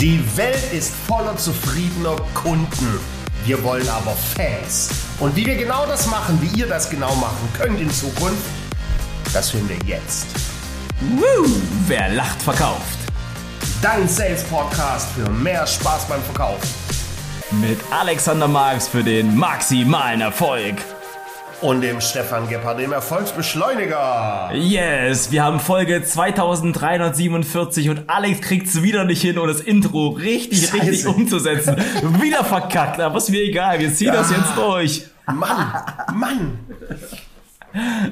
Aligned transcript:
Die 0.00 0.22
Welt 0.36 0.72
ist 0.74 0.92
voller 1.06 1.38
zufriedener 1.38 2.16
Kunden. 2.34 3.00
Wir 3.46 3.64
wollen 3.64 3.88
aber 3.88 4.10
Fans. 4.10 4.90
Und 5.18 5.34
wie 5.34 5.46
wir 5.46 5.56
genau 5.56 5.86
das 5.86 6.06
machen, 6.08 6.38
wie 6.42 6.58
ihr 6.58 6.66
das 6.66 6.90
genau 6.90 7.14
machen 7.14 7.48
könnt 7.56 7.80
in 7.80 7.90
Zukunft, 7.90 8.44
das 9.32 9.54
hören 9.54 9.66
wir 9.70 9.78
jetzt. 9.86 10.26
Woo, 11.00 11.46
wer 11.86 12.10
lacht, 12.10 12.42
verkauft. 12.42 12.98
Dein 13.80 14.06
Sales 14.06 14.42
Podcast 14.44 15.08
für 15.12 15.30
mehr 15.30 15.66
Spaß 15.66 16.06
beim 16.08 16.22
Verkauf. 16.24 16.60
Mit 17.52 17.78
Alexander 17.90 18.48
Marx 18.48 18.88
für 18.88 19.02
den 19.02 19.34
maximalen 19.34 20.20
Erfolg. 20.20 20.74
Und 21.62 21.80
dem 21.80 22.02
Stefan 22.02 22.48
Gebhardt, 22.48 22.78
dem 22.80 22.92
Erfolgsbeschleuniger. 22.92 24.50
Yes, 24.54 25.30
wir 25.30 25.42
haben 25.42 25.58
Folge 25.58 26.04
2347 26.04 27.88
und 27.88 28.10
Alex 28.10 28.42
kriegt's 28.42 28.82
wieder 28.82 29.04
nicht 29.04 29.22
hin, 29.22 29.38
um 29.38 29.48
das 29.48 29.60
Intro 29.60 30.08
richtig, 30.08 30.68
Scheiße. 30.68 30.82
richtig 30.82 31.06
umzusetzen. 31.06 31.76
wieder 32.20 32.44
verkackt, 32.44 33.00
aber 33.00 33.16
ist 33.16 33.30
mir 33.30 33.40
egal, 33.40 33.78
wir 33.80 33.92
ziehen 33.92 34.12
das 34.12 34.30
jetzt 34.30 34.54
durch. 34.54 35.06
Mann, 35.26 35.82
Mann. 36.14 36.58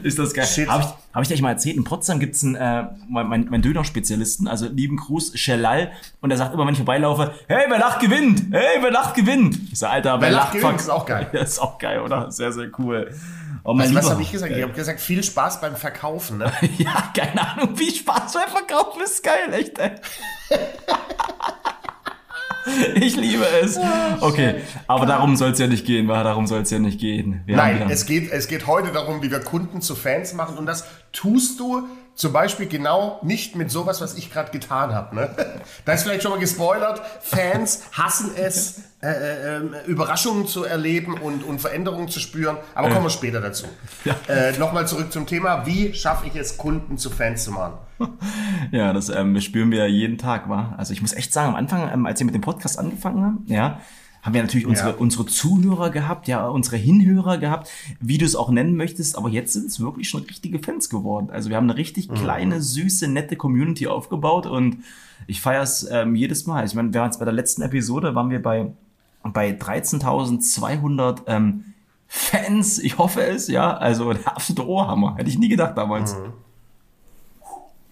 Ist 0.02 0.18
das 0.18 0.32
geil. 0.32 0.46
Shit. 0.46 0.68
Ich, 0.68 1.03
hab 1.14 1.22
ich 1.22 1.28
dir 1.28 1.40
mal 1.42 1.50
erzählt, 1.50 1.76
in 1.76 1.84
Potsdam 1.84 2.18
gibt's 2.18 2.42
einen, 2.42 2.56
äh, 2.56 2.84
mein, 3.08 3.28
mein 3.28 3.46
mein 3.48 3.62
Döner-Spezialisten, 3.62 4.48
also 4.48 4.66
lieben 4.66 4.96
Gruß, 4.96 5.38
Shelal, 5.38 5.92
und 6.20 6.30
er 6.30 6.36
sagt 6.36 6.52
immer, 6.54 6.66
wenn 6.66 6.72
ich 6.72 6.78
vorbeilaufe, 6.78 7.32
hey, 7.46 7.64
wer 7.68 7.78
lacht, 7.78 8.00
gewinnt! 8.00 8.42
Hey, 8.52 8.78
wer 8.82 8.90
lacht, 8.90 9.14
gewinnt! 9.14 9.58
Ich 9.72 9.78
sag, 9.78 9.92
Alter, 9.92 10.14
wer, 10.20 10.28
Wer 10.28 10.30
lacht, 10.36 10.52
gewinnt, 10.52 10.72
fuck- 10.72 10.80
ist 10.80 10.90
auch 10.90 11.06
geil. 11.06 11.28
Ja, 11.32 11.40
ist 11.42 11.58
auch 11.60 11.78
geil, 11.78 12.00
oder? 12.00 12.30
Sehr, 12.32 12.52
sehr 12.52 12.68
cool. 12.78 13.14
Oh, 13.62 13.72
mein 13.72 13.86
Also, 13.86 13.94
was 13.94 14.10
habe 14.10 14.22
ich 14.22 14.30
gesagt? 14.32 14.52
Ich 14.54 14.62
habe 14.62 14.72
gesagt, 14.72 15.00
viel 15.00 15.22
Spaß 15.22 15.60
beim 15.60 15.76
Verkaufen. 15.76 16.38
Ne? 16.38 16.52
Ja, 16.78 17.10
keine 17.16 17.48
Ahnung, 17.48 17.70
wie 17.78 17.90
Spaß 17.90 18.34
beim 18.34 18.48
Verkaufen 18.48 19.02
ist 19.02 19.22
geil, 19.22 19.52
echt, 19.52 19.78
ey. 19.78 19.92
Ich 22.94 23.16
liebe 23.16 23.44
es. 23.62 23.78
Okay, 24.20 24.56
aber 24.86 25.06
darum 25.06 25.36
soll 25.36 25.50
es 25.50 25.58
ja 25.58 25.66
nicht 25.66 25.86
gehen, 25.86 26.08
wa? 26.08 26.22
Darum 26.22 26.46
soll 26.46 26.62
es 26.62 26.70
ja 26.70 26.78
nicht 26.78 27.00
gehen. 27.00 27.42
Wir 27.46 27.56
Nein, 27.56 27.86
es 27.90 28.06
geht, 28.06 28.30
es 28.32 28.48
geht 28.48 28.66
heute 28.66 28.92
darum, 28.92 29.22
wie 29.22 29.30
wir 29.30 29.40
Kunden 29.40 29.80
zu 29.80 29.94
Fans 29.94 30.34
machen. 30.34 30.56
Und 30.56 30.66
das 30.66 30.84
tust 31.12 31.60
du 31.60 31.86
zum 32.14 32.32
Beispiel 32.32 32.66
genau 32.66 33.18
nicht 33.22 33.56
mit 33.56 33.70
sowas, 33.70 34.00
was 34.00 34.14
ich 34.14 34.32
gerade 34.32 34.50
getan 34.50 34.94
habe. 34.94 35.14
Ne? 35.14 35.30
Da 35.84 35.92
ist 35.92 36.04
vielleicht 36.04 36.22
schon 36.22 36.30
mal 36.30 36.40
gespoilert. 36.40 37.00
Fans 37.20 37.82
hassen 37.92 38.30
es, 38.36 38.82
äh, 39.02 39.08
äh, 39.08 39.56
ähm, 39.56 39.74
Überraschungen 39.86 40.46
zu 40.46 40.64
erleben 40.64 41.14
und, 41.14 41.44
und 41.44 41.60
Veränderungen 41.60 42.08
zu 42.08 42.20
spüren. 42.20 42.56
Aber 42.74 42.88
kommen 42.90 43.04
wir 43.04 43.10
später 43.10 43.40
dazu. 43.40 43.66
Ja. 44.04 44.16
Äh, 44.28 44.56
Nochmal 44.58 44.86
zurück 44.88 45.12
zum 45.12 45.26
Thema. 45.26 45.66
Wie 45.66 45.92
schaffe 45.94 46.26
ich 46.26 46.36
es, 46.36 46.56
Kunden 46.56 46.96
zu 46.96 47.10
Fans 47.10 47.44
zu 47.44 47.52
machen? 47.52 47.74
Ja, 48.72 48.92
das 48.92 49.08
ähm, 49.08 49.40
spüren 49.40 49.70
wir 49.70 49.86
jeden 49.88 50.18
Tag, 50.18 50.48
war. 50.48 50.74
Also 50.78 50.92
ich 50.92 51.00
muss 51.00 51.12
echt 51.12 51.32
sagen, 51.32 51.50
am 51.50 51.54
Anfang, 51.54 51.90
ähm, 51.92 52.06
als 52.06 52.18
wir 52.18 52.24
mit 52.24 52.34
dem 52.34 52.40
Podcast 52.40 52.78
angefangen 52.78 53.22
haben, 53.22 53.44
ja, 53.46 53.80
haben 54.24 54.32
wir 54.34 54.42
natürlich 54.42 54.66
unsere, 54.66 54.90
Ja. 54.90 54.94
unsere 54.96 55.26
Zuhörer 55.26 55.90
gehabt, 55.90 56.26
ja, 56.28 56.48
unsere 56.48 56.76
Hinhörer 56.76 57.36
gehabt, 57.38 57.70
wie 58.00 58.16
du 58.18 58.24
es 58.24 58.34
auch 58.34 58.50
nennen 58.50 58.74
möchtest, 58.74 59.16
aber 59.18 59.28
jetzt 59.28 59.52
sind 59.52 59.66
es 59.66 59.78
wirklich 59.80 60.08
schon 60.08 60.22
richtige 60.22 60.58
Fans 60.58 60.88
geworden. 60.88 61.28
Also 61.30 61.50
wir 61.50 61.56
haben 61.56 61.68
eine 61.68 61.76
richtig 61.78 62.08
kleine, 62.08 62.62
süße, 62.62 63.06
nette 63.06 63.36
Community 63.36 63.86
aufgebaut 63.86 64.46
und 64.46 64.78
ich 65.26 65.40
feiere 65.42 65.62
es 65.62 65.86
ähm, 65.90 66.14
jedes 66.16 66.46
Mal. 66.46 66.64
Ich 66.64 66.74
meine, 66.74 66.92
wir 66.92 67.00
waren 67.00 67.10
jetzt 67.10 67.18
bei 67.18 67.26
der 67.26 67.34
letzten 67.34 67.60
Episode, 67.62 68.14
waren 68.14 68.30
wir 68.30 68.42
bei, 68.42 68.72
bei 69.22 69.50
13.200 69.50 71.18
ähm, 71.26 71.64
Fans, 72.08 72.78
ich 72.78 72.96
hoffe 72.98 73.22
es, 73.24 73.48
ja, 73.48 73.76
also 73.76 74.12
der 74.14 74.28
absolute 74.36 74.66
Ohrhammer, 74.66 75.16
hätte 75.16 75.28
ich 75.28 75.38
nie 75.38 75.48
gedacht 75.48 75.76
damals. 75.76 76.16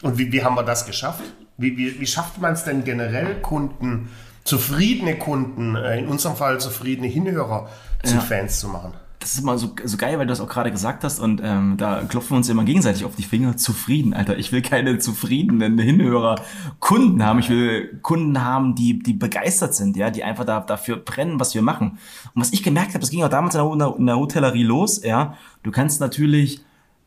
Und 0.03 0.19
wie, 0.19 0.33
wie 0.33 0.43
haben 0.43 0.55
wir 0.57 0.63
das 0.63 0.87
geschafft? 0.87 1.23
Wie, 1.59 1.77
wie, 1.77 2.01
wie 2.01 2.07
schafft 2.07 2.41
man 2.41 2.55
es 2.55 2.65
denn 2.65 2.85
generell, 2.85 3.41
Kunden, 3.41 4.09
zufriedene 4.45 5.17
Kunden, 5.19 5.77
äh, 5.77 5.99
in 5.99 6.09
unserem 6.09 6.37
Fall 6.37 6.61
zufriedene 6.61 7.09
Hinhörer 7.09 7.69
zu 8.03 8.15
Ja. 8.15 8.21
Fans 8.21 8.61
zu 8.61 8.69
machen? 8.69 8.93
Das 9.21 9.35
ist 9.35 9.39
immer 9.43 9.57
so, 9.57 9.73
so 9.85 9.97
geil, 9.99 10.19
weil 10.19 10.27
du 10.27 10.31
das 10.33 10.41
auch 10.41 10.49
gerade 10.49 10.73
gesagt 10.73 11.05
hast 11.05 11.21
und 11.21 11.41
ähm, 11.45 11.77
da 11.77 12.03
klopfen 12.03 12.31
wir 12.31 12.37
uns 12.39 12.49
immer 12.49 12.65
gegenseitig 12.65 13.05
auf 13.05 13.15
die 13.15 13.23
Finger. 13.23 13.57
Zufrieden, 13.57 14.15
Alter. 14.15 14.37
Ich 14.37 14.51
will 14.51 14.63
keine 14.63 14.99
zufriedenen 14.99 15.79
Hinhörer 15.79 16.41
Kunden 16.81 17.25
haben. 17.25 17.39
Ich 17.39 17.49
will 17.49 18.01
Kunden 18.03 18.43
haben, 18.43 18.75
die, 18.75 18.99
die 19.01 19.13
begeistert 19.13 19.77
sind, 19.77 19.97
ja, 19.97 20.11
die 20.11 20.25
einfach 20.25 20.45
da, 20.45 20.59
dafür 20.59 20.97
brennen, 20.97 21.39
was 21.39 21.55
wir 21.55 21.63
machen. 21.63 21.99
Und 22.35 22.41
was 22.41 22.53
ich 22.53 22.65
gemerkt 22.65 22.89
habe, 22.95 22.99
das 22.99 23.11
ging 23.11 23.23
auch 23.23 23.29
damals 23.29 23.55
in 23.55 23.61
der, 23.63 23.73
in 23.73 23.79
der- 23.79 23.95
in 23.97 24.07
der 24.07 24.17
Hotellerie 24.19 24.65
los, 24.65 25.05
ja. 25.05 25.37
Du 25.63 25.71
kannst 25.71 26.01
natürlich 26.01 26.61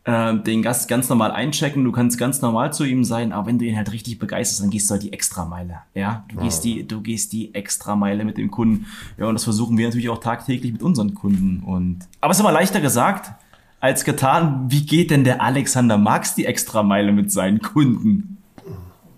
äh, 0.05 0.35
den 0.35 0.61
Gast 0.61 0.87
ganz 0.87 1.09
normal 1.09 1.31
einchecken, 1.31 1.83
du 1.83 1.91
kannst 1.91 2.17
ganz 2.17 2.41
normal 2.41 2.71
zu 2.71 2.83
ihm 2.83 3.03
sein, 3.03 3.31
aber 3.31 3.47
wenn 3.47 3.59
du 3.59 3.65
ihn 3.65 3.75
halt 3.75 3.91
richtig 3.91 4.19
begeisterst, 4.19 4.61
dann 4.61 4.69
gehst 4.69 4.89
du 4.89 4.93
halt 4.93 5.03
die 5.03 5.11
Extrameile. 5.11 5.79
Ja, 5.93 6.23
du 6.29 6.37
gehst 6.37 6.63
die, 6.63 6.87
du 6.87 7.01
gehst 7.01 7.33
die 7.33 7.53
Extrameile 7.53 8.23
mit 8.23 8.37
dem 8.37 8.51
Kunden. 8.51 8.85
Ja, 9.17 9.25
und 9.25 9.33
das 9.33 9.43
versuchen 9.43 9.77
wir 9.77 9.87
natürlich 9.87 10.09
auch 10.09 10.19
tagtäglich 10.19 10.71
mit 10.71 10.83
unseren 10.83 11.15
Kunden. 11.15 11.63
Und 11.63 12.07
aber 12.21 12.31
es 12.31 12.37
ist 12.37 12.41
immer 12.41 12.51
leichter 12.51 12.81
gesagt 12.81 13.31
als 13.79 14.05
getan. 14.05 14.65
Wie 14.69 14.85
geht 14.85 15.11
denn 15.11 15.23
der 15.23 15.41
Alexander 15.41 15.97
Marx 15.97 16.35
die 16.35 16.45
Extrameile 16.45 17.11
mit 17.11 17.31
seinen 17.31 17.59
Kunden? 17.61 18.37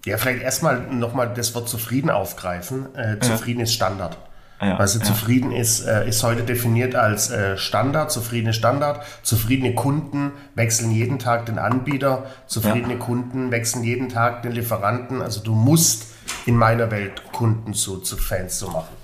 Ja, 0.05 0.17
vielleicht 0.17 0.41
erstmal 0.41 0.93
nochmal 0.93 1.33
das 1.33 1.53
Wort 1.53 1.67
zufrieden 1.67 2.09
aufgreifen. 2.09 2.95
Äh, 2.95 3.19
zufrieden 3.19 3.59
ist 3.59 3.73
Standard. 3.73 4.17
Ja, 4.59 4.77
also 4.77 4.99
ja. 4.99 5.05
zufrieden 5.05 5.51
ist, 5.51 5.85
äh, 5.85 6.07
ist 6.07 6.23
heute 6.23 6.43
definiert 6.43 6.95
als 6.95 7.29
äh, 7.29 7.57
Standard, 7.57 8.11
zufriedene 8.11 8.53
Standard. 8.53 9.05
Zufriedene 9.21 9.75
Kunden 9.75 10.31
wechseln 10.55 10.91
jeden 10.91 11.19
Tag 11.19 11.45
den 11.45 11.59
Anbieter. 11.59 12.25
Zufriedene 12.47 12.97
Kunden 12.97 13.51
wechseln 13.51 13.83
jeden 13.83 14.09
Tag 14.09 14.41
den 14.41 14.53
Lieferanten. 14.53 15.21
Also 15.21 15.41
du 15.41 15.53
musst 15.53 16.07
in 16.45 16.55
meiner 16.55 16.89
Welt 16.89 17.21
Kunden 17.31 17.73
zu, 17.73 17.97
zu 17.97 18.17
Fans 18.17 18.57
zu 18.57 18.67
machen. 18.69 18.95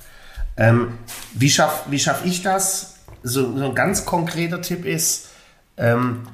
Ähm, 0.58 0.98
wie 1.34 1.50
schaffe 1.50 1.92
wie 1.92 2.00
schaff 2.00 2.26
ich 2.26 2.42
das? 2.42 2.96
So, 3.22 3.58
so 3.58 3.66
ein 3.66 3.76
ganz 3.76 4.06
konkreter 4.06 4.62
Tipp 4.62 4.86
ist, 4.86 5.30
ähm, 5.78 6.28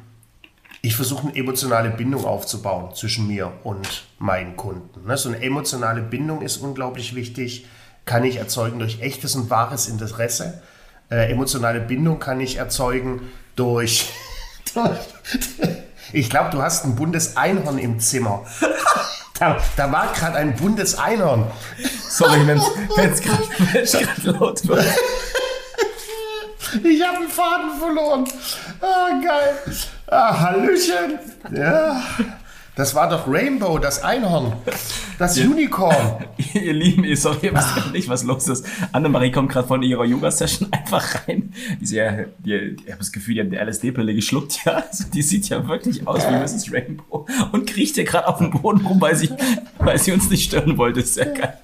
ich 0.81 0.95
versuche 0.95 1.27
eine 1.27 1.35
emotionale 1.35 1.89
Bindung 1.89 2.25
aufzubauen 2.25 2.95
zwischen 2.95 3.27
mir 3.27 3.51
und 3.63 4.05
meinen 4.17 4.55
Kunden. 4.55 5.05
Ne, 5.05 5.17
So 5.17 5.29
eine 5.29 5.41
emotionale 5.41 6.01
Bindung 6.01 6.41
ist 6.41 6.57
unglaublich 6.57 7.15
wichtig, 7.15 7.67
kann 8.05 8.23
ich 8.23 8.37
erzeugen 8.37 8.79
durch 8.79 9.01
echtes 9.01 9.35
und 9.35 9.49
wahres 9.49 9.87
Interesse. 9.87 10.61
Äh, 11.09 11.31
emotionale 11.31 11.79
Bindung 11.79 12.19
kann 12.19 12.39
ich 12.41 12.57
erzeugen 12.57 13.31
durch... 13.55 14.09
ich 16.13 16.29
glaube, 16.29 16.51
du 16.51 16.61
hast 16.61 16.85
ein 16.85 16.95
buntes 16.95 17.37
Einhorn 17.37 17.77
im 17.77 17.99
Zimmer. 17.99 18.45
Da, 19.39 19.57
da 19.77 19.89
war 19.89 20.11
gerade 20.11 20.35
ein 20.35 20.53
buntes 20.53 20.95
Einhorn. 20.95 21.49
Sorry, 22.09 22.45
wenn 22.45 22.57
es 22.57 23.21
gerade 23.21 24.31
laut 24.37 24.67
wird. 24.67 24.83
Ich 26.83 27.01
habe 27.01 27.19
den 27.19 27.29
Faden 27.29 27.79
verloren. 27.79 28.25
Ah, 28.81 29.09
geil. 29.23 29.55
Ah, 30.07 30.39
Hallöchen. 30.41 31.19
Ja. 31.51 32.01
Das 32.75 32.93
war 32.95 33.09
doch 33.09 33.27
Rainbow, 33.27 33.77
das 33.77 34.03
Einhorn. 34.03 34.53
Das 35.19 35.37
Unicorn. 35.37 36.25
Ihr 36.53 36.71
Lieben, 36.71 37.03
ihr 37.03 37.17
sorry, 37.17 37.47
ihr 37.47 37.53
wisst 37.53 37.75
gar 37.75 37.91
nicht, 37.91 38.07
was 38.07 38.23
los 38.23 38.47
ist. 38.47 38.65
Annemarie 38.93 39.33
kommt 39.33 39.51
gerade 39.51 39.67
von 39.67 39.83
ihrer 39.83 40.05
Yoga-Session 40.05 40.69
einfach 40.71 41.27
rein. 41.27 41.53
Die, 41.79 41.83
ist 41.83 41.91
ja, 41.91 42.23
die, 42.37 42.53
ich 42.53 42.87
habe 42.87 42.99
das 42.99 43.11
Gefühl, 43.11 43.35
die 43.35 43.41
hat 43.41 43.47
eine 43.47 43.69
LSD-Pille 43.69 44.15
geschluckt, 44.15 44.63
ja. 44.63 44.81
Also 44.89 45.03
die 45.13 45.21
sieht 45.21 45.49
ja 45.49 45.67
wirklich 45.67 46.07
aus 46.07 46.25
wie 46.25 46.31
Mrs. 46.31 46.71
Rainbow 46.71 47.27
und 47.51 47.69
kriecht 47.69 47.97
ja 47.97 48.05
gerade 48.05 48.29
auf 48.29 48.37
dem 48.37 48.51
Boden 48.51 48.85
rum, 48.85 49.01
weil 49.01 49.15
sie, 49.15 49.29
weil 49.77 49.99
sie 49.99 50.13
uns 50.13 50.29
nicht 50.29 50.45
stören 50.45 50.77
wollte. 50.77 51.01
Ist 51.01 51.15
sehr 51.15 51.25
geil. 51.25 51.57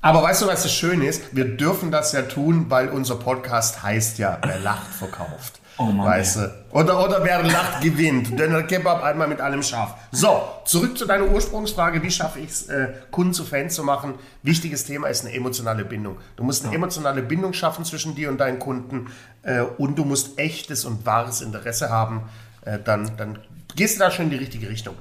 Aber 0.00 0.22
weißt 0.22 0.40
du, 0.40 0.46
was 0.46 0.62
das 0.62 0.72
Schöne 0.72 1.06
ist? 1.06 1.36
Wir 1.36 1.44
dürfen 1.44 1.90
das 1.90 2.12
ja 2.12 2.22
tun, 2.22 2.66
weil 2.70 2.88
unser 2.88 3.16
Podcast 3.16 3.82
heißt 3.82 4.18
ja, 4.18 4.38
wer 4.42 4.60
lacht, 4.60 4.94
verkauft. 4.94 5.60
Oh 5.78 5.84
Mann, 5.84 6.06
Weißt 6.06 6.36
du? 6.36 6.54
Oder, 6.72 7.04
oder 7.04 7.24
wer 7.24 7.42
lacht, 7.42 7.80
gewinnt. 7.80 8.38
Döner 8.38 8.64
Kebab 8.64 9.02
einmal 9.02 9.28
mit 9.28 9.40
allem 9.40 9.62
scharf. 9.62 9.94
So, 10.10 10.42
zurück 10.64 10.98
zu 10.98 11.06
deiner 11.06 11.26
Ursprungsfrage. 11.26 12.02
Wie 12.02 12.10
schaffe 12.10 12.40
ich 12.40 12.50
es, 12.50 12.68
äh, 12.68 12.88
Kunden 13.12 13.32
zu 13.32 13.44
Fans 13.44 13.74
zu 13.74 13.84
machen? 13.84 14.14
Wichtiges 14.42 14.84
Thema 14.84 15.06
ist 15.06 15.24
eine 15.24 15.34
emotionale 15.34 15.84
Bindung. 15.84 16.18
Du 16.36 16.42
musst 16.42 16.64
eine 16.64 16.74
emotionale 16.74 17.22
Bindung 17.22 17.52
schaffen 17.52 17.84
zwischen 17.84 18.16
dir 18.16 18.28
und 18.28 18.38
deinen 18.38 18.58
Kunden 18.58 19.06
äh, 19.42 19.60
und 19.60 19.96
du 19.96 20.04
musst 20.04 20.38
echtes 20.38 20.84
und 20.84 21.06
wahres 21.06 21.40
Interesse 21.40 21.90
haben. 21.90 22.28
Äh, 22.62 22.78
dann, 22.84 23.16
dann 23.16 23.38
gehst 23.76 23.96
du 23.96 24.00
da 24.00 24.10
schon 24.10 24.26
in 24.26 24.30
die 24.32 24.36
richtige 24.36 24.68
Richtung. 24.68 24.96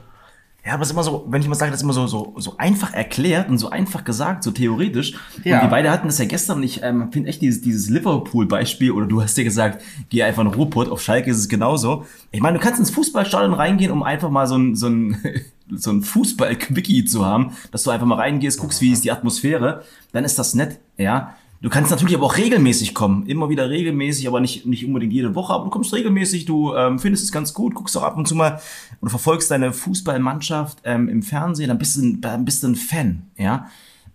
Ja, 0.68 0.74
aber 0.74 0.82
es 0.82 0.90
ist 0.90 0.96
immer 0.96 1.04
so, 1.04 1.26
wenn 1.30 1.42
ich 1.42 1.48
mal 1.48 1.56
sage, 1.56 1.72
das 1.72 1.80
ist 1.80 1.84
immer 1.86 1.94
so, 1.94 2.08
so, 2.08 2.34
so 2.36 2.56
einfach 2.58 2.94
erklärt 2.94 3.48
und 3.50 3.58
so 3.58 3.70
einfach 3.70 4.04
gesagt, 4.04 4.44
so 4.44 4.52
theoretisch. 4.52 5.14
Ja. 5.46 5.60
Und 5.60 5.64
wir 5.64 5.70
beide 5.70 5.90
hatten 5.90 6.08
das 6.08 6.18
ja 6.18 6.26
gestern 6.26 6.58
und 6.58 6.64
ich 6.64 6.84
ähm, 6.84 7.10
finde 7.14 7.30
echt 7.30 7.42
dieses, 7.42 7.62
dieses 7.62 7.90
Liverpool-Beispiel, 7.90 8.92
oder 8.92 9.06
du 9.06 9.22
hast 9.22 9.38
dir 9.38 9.46
gesagt, 9.46 9.82
geh 10.10 10.24
einfach 10.24 10.42
in 10.42 10.50
Ruhrpott, 10.50 10.90
auf 10.90 11.02
Schalke 11.02 11.32
ist 11.32 11.38
es 11.38 11.48
genauso. 11.48 12.06
Ich 12.32 12.42
meine, 12.42 12.58
du 12.58 12.64
kannst 12.64 12.82
ins 12.82 12.90
Fußballstadion 12.90 13.54
reingehen, 13.54 13.92
um 13.92 14.04
einfach 14.04 14.30
mal 14.30 14.46
so 14.46 14.58
ein, 14.58 14.76
so 14.76 14.88
ein, 14.90 15.16
so 15.74 15.90
ein 15.90 16.02
Fußball-Quickie 16.02 17.06
zu 17.06 17.26
haben, 17.26 17.54
dass 17.72 17.84
du 17.84 17.92
einfach 17.92 18.06
mal 18.06 18.16
reingehst, 18.16 18.60
guckst, 18.60 18.82
wie 18.82 18.92
ist 18.92 19.06
die 19.06 19.12
Atmosphäre, 19.12 19.84
dann 20.12 20.26
ist 20.26 20.38
das 20.38 20.54
nett, 20.54 20.82
ja. 20.98 21.38
Du 21.62 21.70
kannst 21.70 21.90
natürlich 21.90 22.16
aber 22.16 22.26
auch 22.26 22.38
regelmäßig 22.38 22.94
kommen, 22.94 23.26
immer 23.26 23.50
wieder 23.50 23.70
regelmäßig, 23.70 24.28
aber 24.28 24.40
nicht, 24.40 24.66
nicht 24.68 24.86
unbedingt 24.86 25.12
jede 25.12 25.34
Woche, 25.34 25.54
aber 25.54 25.66
du 25.66 25.70
kommst 25.72 25.92
regelmäßig, 25.94 26.46
du 26.46 26.76
ähm, 26.76 27.00
findest 27.00 27.24
es 27.24 27.32
ganz 27.32 27.54
gut, 27.54 27.74
guckst 27.74 27.98
auch 27.98 28.04
ab 28.04 28.16
und 28.16 28.28
zu 28.28 28.36
mal 28.36 28.62
und 29.02 29.10
verfolgst 29.10 29.50
deine 29.50 29.74
Fußballmannschaft 29.74 30.80
ähm, 30.84 31.10
im 31.10 31.24
Fernsehen, 31.24 31.70
dann 31.70 31.80
bist 31.80 31.98
du, 31.98 32.02
ein- 32.02 32.22
dann 32.22 32.46
bist 32.46 32.62
du 32.62 32.68
ein 32.68 32.76
Fan, 32.76 33.24
ja. 33.38 33.68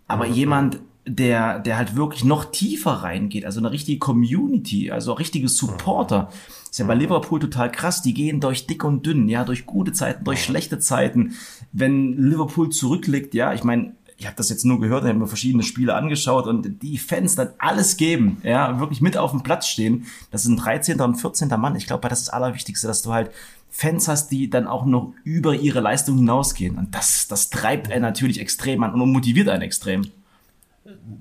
Aber 0.06 0.26
jemand, 0.26 0.78
der, 1.04 1.58
der 1.58 1.78
halt 1.78 1.96
wirklich 1.96 2.22
noch 2.24 2.44
tiefer 2.44 2.92
reingeht, 2.92 3.44
also 3.44 3.58
eine 3.58 3.72
richtige 3.72 3.98
Community, 3.98 4.90
also 4.92 5.12
richtige 5.14 5.48
Supporter. 5.48 6.28
Ist 6.70 6.78
ja 6.78 6.86
bei 6.86 6.94
Liverpool 6.94 7.40
total 7.40 7.70
krass. 7.72 8.02
Die 8.02 8.14
gehen 8.14 8.40
durch 8.40 8.66
dick 8.66 8.84
und 8.84 9.04
dünn, 9.04 9.28
ja, 9.28 9.44
durch 9.44 9.66
gute 9.66 9.92
Zeiten, 9.92 10.24
durch 10.24 10.42
schlechte 10.44 10.78
Zeiten. 10.78 11.34
Wenn 11.72 12.12
Liverpool 12.30 12.70
zurückliegt, 12.70 13.34
ja, 13.34 13.52
ich 13.52 13.64
meine, 13.64 13.94
ich 14.22 14.26
habe 14.28 14.36
das 14.36 14.50
jetzt 14.50 14.64
nur 14.64 14.78
gehört, 14.80 15.02
ich 15.02 15.08
habe 15.08 15.19
mir 15.19 15.26
verschiedene 15.26 15.64
Spiele 15.64 15.94
angeschaut 15.94 16.46
und 16.46 16.80
die 16.82 16.96
Fans 16.96 17.34
dann 17.34 17.48
alles 17.58 17.96
geben, 17.96 18.38
ja, 18.44 18.78
wirklich 18.78 19.00
mit 19.00 19.16
auf 19.16 19.32
dem 19.32 19.42
Platz 19.42 19.66
stehen. 19.66 20.06
Das 20.30 20.42
ist 20.44 20.48
ein 20.48 20.56
13. 20.56 21.00
und 21.00 21.16
14. 21.16 21.48
Mann. 21.58 21.74
Ich 21.74 21.86
glaube, 21.88 22.08
das 22.08 22.20
ist 22.20 22.28
das 22.28 22.34
Allerwichtigste, 22.34 22.86
dass 22.86 23.02
du 23.02 23.12
halt 23.12 23.32
Fans 23.69 24.06
hast, 24.06 24.28
die 24.30 24.48
dann 24.48 24.69
auch 24.69 24.84
noch 24.84 25.12
über 25.24 25.54
ihre 25.56 25.80
Leistung 25.80 26.16
hinausgehen. 26.19 26.78
Und 26.78 26.94
das, 26.94 27.26
das 27.26 27.50
treibt 27.50 27.90
einen 27.90 28.02
natürlich 28.02 28.38
extrem 28.40 28.84
an 28.84 28.94
und 28.94 29.12
motiviert 29.12 29.48
einen 29.48 29.62
extrem. 29.62 30.02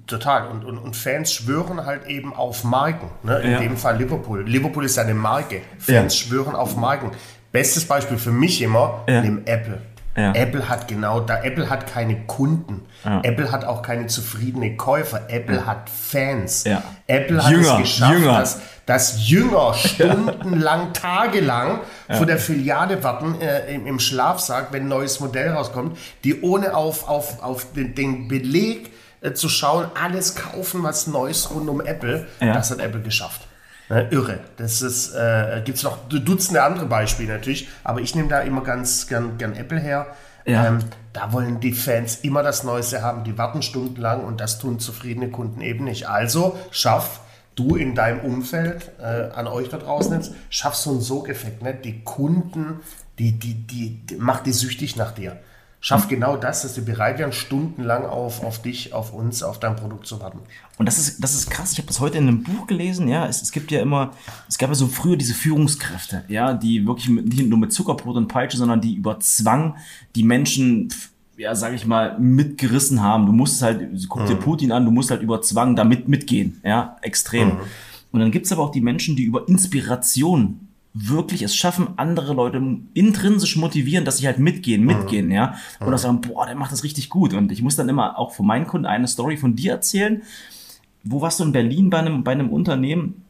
Total. 0.05 0.47
Und, 0.49 0.63
und, 0.65 0.77
und 0.77 0.95
Fans 0.95 1.33
schwören 1.33 1.85
halt 1.85 2.05
eben 2.07 2.33
auf 2.33 2.63
Marken. 2.63 3.09
Ne? 3.23 3.39
In 3.39 3.51
Ja. 3.51 3.59
dem 3.59 3.77
Fall 3.77 3.97
Liverpool. 3.97 4.43
Liverpool 4.47 4.85
ist 4.85 4.99
eine 4.99 5.13
Marke. 5.15 5.61
Fans 5.79 6.19
Ja. 6.19 6.27
schwören 6.27 6.55
auf 6.55 6.75
Marken. 6.77 7.11
Bestes 7.51 7.85
Beispiel 7.85 8.17
für 8.17 8.31
mich 8.31 8.61
immer, 8.61 9.03
Ja. 9.07 9.21
nimm 9.21 9.41
Apple. 9.45 9.81
Ja. 10.15 10.33
Apple 10.33 10.67
hat 10.67 10.87
genau 10.87 11.21
da, 11.21 11.41
Apple 11.41 11.69
hat 11.69 11.87
keine 11.87 12.17
Kunden. 12.25 12.85
Apple 13.23 13.51
hat 13.51 13.65
auch 13.65 13.81
keine 13.81 14.07
zufriedene 14.07 14.75
Käufer. 14.75 15.21
Apple 15.29 15.65
hat 15.65 15.89
Fans. 15.89 16.65
Ja. 16.65 16.83
Apple 17.07 17.43
hat 17.43 17.51
Jünger, 17.51 17.73
es 17.75 17.77
geschafft, 17.77 18.13
Jünger. 18.13 18.39
dass, 18.39 18.59
dass 18.85 19.29
Jünger 19.29 19.73
stundenlang, 19.75 20.93
tagelang 20.93 21.79
vor 22.09 22.25
der 22.25 22.37
Filiale 22.37 23.03
warten 23.03 23.39
äh, 23.41 23.73
im, 23.73 23.87
im 23.87 23.99
Schlafsack, 23.99 24.67
wenn 24.71 24.83
ein 24.83 24.89
neues 24.89 25.19
Modell 25.19 25.51
rauskommt, 25.51 25.97
die 26.23 26.41
ohne 26.41 26.75
auf, 26.75 27.07
auf, 27.07 27.41
auf 27.41 27.71
den, 27.73 27.95
den 27.95 28.27
Beleg 28.27 28.91
äh, 29.21 29.33
zu 29.33 29.49
schauen, 29.49 29.87
alles 29.99 30.35
kaufen, 30.35 30.83
was 30.83 31.07
Neues 31.07 31.49
rund 31.51 31.69
um 31.69 31.79
Apple. 31.79 32.27
Ja. 32.39 32.53
Das 32.53 32.69
hat 32.69 32.79
Apple 32.79 33.01
geschafft. 33.01 33.41
Ne, 33.91 34.07
irre. 34.09 34.39
Das 34.55 34.81
ist, 34.81 35.13
äh, 35.13 35.61
gibt 35.65 35.77
es 35.77 35.83
noch 35.83 35.97
Dutzende 36.07 36.63
andere 36.63 36.85
Beispiele 36.85 37.33
natürlich, 37.33 37.67
aber 37.83 37.99
ich 37.99 38.15
nehme 38.15 38.29
da 38.29 38.39
immer 38.39 38.61
ganz 38.61 39.05
gern, 39.07 39.37
gern 39.37 39.53
Apple 39.53 39.81
her. 39.81 40.07
Ja. 40.45 40.65
Ähm, 40.65 40.79
da 41.11 41.33
wollen 41.33 41.59
die 41.59 41.73
Fans 41.73 42.15
immer 42.21 42.41
das 42.41 42.63
Neueste 42.63 43.01
haben, 43.01 43.25
die 43.25 43.37
warten 43.37 43.61
stundenlang 43.61 44.23
und 44.23 44.39
das 44.39 44.59
tun 44.59 44.79
zufriedene 44.79 45.29
Kunden 45.29 45.59
eben 45.59 45.83
nicht. 45.83 46.07
Also 46.07 46.57
schaff 46.71 47.19
du 47.55 47.75
in 47.75 47.93
deinem 47.93 48.21
Umfeld, 48.21 48.93
äh, 49.01 49.29
an 49.35 49.47
euch 49.47 49.67
da 49.67 49.77
draußen 49.77 50.13
jetzt, 50.13 50.31
schaff 50.49 50.75
so 50.75 50.91
ein 50.91 51.01
Sogeffekt, 51.01 51.61
ne? 51.61 51.73
Die 51.73 52.01
Kunden, 52.05 52.79
die, 53.19 53.33
die, 53.33 53.55
die, 53.55 54.05
die 54.05 54.15
macht 54.15 54.45
die 54.45 54.53
süchtig 54.53 54.95
nach 54.95 55.11
dir. 55.11 55.37
Schaff 55.83 56.07
genau 56.07 56.37
das, 56.37 56.61
dass 56.61 56.75
sie 56.75 56.81
bereit 56.81 57.17
wären, 57.17 57.31
stundenlang 57.31 58.05
auf, 58.05 58.43
auf 58.43 58.61
dich, 58.61 58.93
auf 58.93 59.13
uns, 59.13 59.41
auf 59.41 59.59
dein 59.59 59.75
Produkt 59.75 60.05
zu 60.05 60.21
warten. 60.21 60.37
Und 60.77 60.85
das 60.85 60.99
ist, 60.99 61.23
das 61.23 61.33
ist 61.33 61.49
krass. 61.49 61.71
Ich 61.71 61.79
habe 61.79 61.87
das 61.87 61.99
heute 61.99 62.19
in 62.19 62.27
einem 62.27 62.43
Buch 62.43 62.67
gelesen. 62.67 63.07
Ja, 63.07 63.25
es, 63.25 63.41
es 63.41 63.51
gibt 63.51 63.71
ja 63.71 63.81
immer, 63.81 64.11
es 64.47 64.59
gab 64.59 64.69
ja 64.69 64.75
so 64.75 64.85
früher 64.85 65.17
diese 65.17 65.33
Führungskräfte, 65.33 66.23
ja, 66.27 66.53
die 66.53 66.85
wirklich 66.85 67.09
mit, 67.09 67.27
nicht 67.27 67.49
nur 67.49 67.57
mit 67.57 67.73
Zuckerbrot 67.73 68.15
und 68.15 68.27
Peitsche, 68.27 68.57
sondern 68.57 68.79
die 68.79 68.93
über 68.93 69.19
Zwang 69.21 69.75
die 70.15 70.21
Menschen, 70.21 70.93
ja, 71.35 71.55
sage 71.55 71.75
ich 71.75 71.87
mal, 71.87 72.19
mitgerissen 72.19 73.01
haben. 73.01 73.25
Du 73.25 73.31
musst 73.31 73.63
halt, 73.63 73.81
guck 74.07 74.27
dir 74.27 74.35
Putin 74.35 74.71
an, 74.71 74.85
du 74.85 74.91
musst 74.91 75.09
halt 75.09 75.23
über 75.23 75.41
Zwang 75.41 75.75
damit 75.75 76.07
mitgehen, 76.07 76.61
ja, 76.63 76.97
extrem. 77.01 77.57
Und 78.11 78.19
dann 78.19 78.29
gibt's 78.29 78.51
aber 78.51 78.61
auch 78.61 78.71
die 78.71 78.81
Menschen, 78.81 79.15
die 79.15 79.23
über 79.23 79.47
Inspiration 79.47 80.67
wirklich 80.93 81.41
es 81.41 81.55
schaffen, 81.55 81.89
andere 81.97 82.33
Leute 82.33 82.61
intrinsisch 82.93 83.55
motivieren, 83.55 84.03
dass 84.03 84.17
sie 84.17 84.27
halt 84.27 84.39
mitgehen, 84.39 84.83
mitgehen, 84.83 85.31
ja. 85.31 85.55
Oder 85.85 85.97
sagen, 85.97 86.21
boah, 86.21 86.45
der 86.45 86.55
macht 86.55 86.71
das 86.71 86.83
richtig 86.83 87.09
gut. 87.09 87.33
Und 87.33 87.51
ich 87.51 87.61
muss 87.61 87.75
dann 87.75 87.89
immer 87.89 88.19
auch 88.19 88.33
von 88.33 88.45
meinen 88.45 88.67
Kunden 88.67 88.85
eine 88.85 89.07
Story 89.07 89.37
von 89.37 89.55
dir 89.55 89.71
erzählen. 89.71 90.21
Wo 91.03 91.21
warst 91.21 91.39
du 91.39 91.45
in 91.45 91.53
Berlin 91.53 91.89
bei 91.89 91.99
einem, 91.99 92.23
bei 92.23 92.33
einem 92.33 92.49
Unternehmen, 92.49 93.23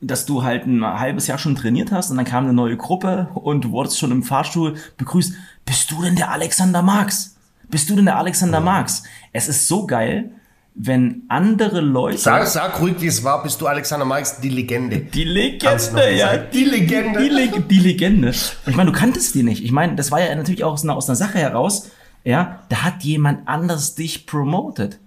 dass 0.00 0.26
du 0.26 0.44
halt 0.44 0.66
ein 0.66 0.84
halbes 0.84 1.26
Jahr 1.26 1.38
schon 1.38 1.56
trainiert 1.56 1.90
hast 1.90 2.10
und 2.10 2.18
dann 2.18 2.26
kam 2.26 2.44
eine 2.44 2.52
neue 2.52 2.76
Gruppe 2.76 3.28
und 3.34 3.64
du 3.64 3.70
wurdest 3.70 3.98
schon 3.98 4.12
im 4.12 4.22
Fahrstuhl 4.22 4.76
begrüßt. 4.96 5.32
Bist 5.64 5.90
du 5.90 6.02
denn 6.02 6.14
der 6.14 6.30
Alexander 6.30 6.82
Marx? 6.82 7.36
Bist 7.68 7.90
du 7.90 7.96
denn 7.96 8.04
der 8.04 8.18
Alexander 8.18 8.60
Marx? 8.60 9.02
Es 9.32 9.48
ist 9.48 9.66
so 9.66 9.86
geil, 9.86 10.30
wenn 10.80 11.24
andere 11.28 11.80
Leute. 11.80 12.18
Sag, 12.18 12.46
sag 12.46 12.80
ruhig, 12.80 12.94
wie 13.00 13.08
es 13.08 13.24
war, 13.24 13.42
bist 13.42 13.60
du 13.60 13.66
Alexander 13.66 14.04
Marx, 14.04 14.40
die 14.40 14.48
Legende. 14.48 14.98
Die 14.98 15.24
Legende, 15.24 16.16
ja. 16.16 16.36
Die 16.36 16.64
Legende. 16.64 17.20
Die, 17.20 17.28
Leg 17.28 17.68
die 17.68 17.80
Legende. 17.80 18.28
Und 18.28 18.36
ich 18.66 18.76
meine, 18.76 18.92
du 18.92 18.96
kanntest 18.96 19.34
die 19.34 19.42
nicht. 19.42 19.64
Ich 19.64 19.72
meine, 19.72 19.96
das 19.96 20.12
war 20.12 20.20
ja 20.20 20.34
natürlich 20.36 20.62
auch 20.62 20.74
aus 20.74 20.84
einer, 20.84 20.96
aus 20.96 21.08
einer 21.08 21.16
Sache 21.16 21.38
heraus, 21.38 21.90
ja, 22.22 22.60
da 22.68 22.84
hat 22.84 23.02
jemand 23.02 23.48
anders 23.48 23.96
dich 23.96 24.26
promoted. 24.26 24.98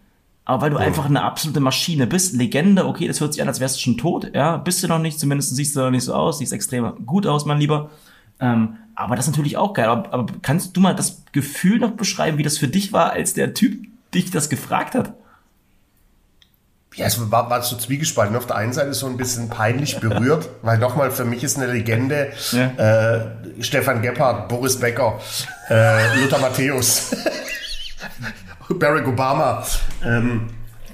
Aber 0.44 0.64
weil 0.64 0.70
du 0.72 0.78
einfach 0.78 1.06
eine 1.06 1.22
absolute 1.22 1.62
Maschine 1.62 2.06
bist, 2.06 2.36
Legende, 2.36 2.86
okay, 2.86 3.08
das 3.08 3.22
hört 3.22 3.34
sich 3.34 3.42
an, 3.42 3.48
als 3.48 3.62
wärst 3.62 3.78
du 3.78 3.82
schon 3.82 3.98
tot, 3.98 4.32
ja, 4.34 4.58
bist 4.58 4.84
du 4.84 4.88
noch 4.90 5.00
nicht, 5.00 5.20
zumindest 5.20 5.56
siehst 5.56 5.76
du 5.76 5.80
noch 5.80 5.92
nicht 5.92 6.04
so 6.04 6.14
aus, 6.14 6.40
siehst 6.40 6.52
extrem 6.52 7.06
gut 7.06 7.26
aus, 7.26 7.46
mein 7.46 7.60
Lieber. 7.60 7.92
Ähm, 8.42 8.76
aber 8.96 9.16
das 9.16 9.26
ist 9.26 9.32
natürlich 9.32 9.56
auch 9.56 9.74
geil. 9.74 9.86
Aber, 9.86 10.12
aber 10.14 10.34
kannst 10.42 10.76
du 10.76 10.82
mal 10.82 10.96
das 10.96 11.24
Gefühl 11.32 11.80
noch 11.80 11.92
beschreiben, 11.92 12.38
wie 12.38 12.44
das 12.44 12.58
für 12.58 12.68
dich 12.68 12.92
war, 12.92 13.12
als 13.12 13.34
der 13.34 13.54
Typ 13.54 13.88
dich 14.14 14.32
das 14.32 14.50
gefragt 14.50 14.96
hat? 14.96 15.14
Ja, 16.96 17.06
es 17.06 17.32
war, 17.32 17.50
war 17.50 17.62
so 17.62 17.78
zwiegespalten. 17.78 18.36
Auf 18.36 18.48
der 18.48 18.58
einen 18.58 18.74
Seite 18.74 18.94
so 18.94 19.08
ein 19.08 19.16
bisschen 19.16 19.50
peinlich 19.50 20.00
berührt, 20.00 20.50
weil 20.62 20.78
nochmal 20.78 21.10
für 21.12 21.24
mich 21.26 21.44
ist 21.44 21.58
eine 21.58 21.68
Legende 21.68 22.32
Ja. 22.52 23.16
äh, 23.16 23.26
Stefan 23.62 24.02
Gebhardt, 24.02 24.50
Boris 24.50 24.78
Becker, 24.80 25.20
äh, 25.70 26.20
Lothar 26.22 26.40
Matthäus, 26.40 27.16
Barack 28.80 29.08
Obama. 29.08 29.64
Ähm, 30.04 30.50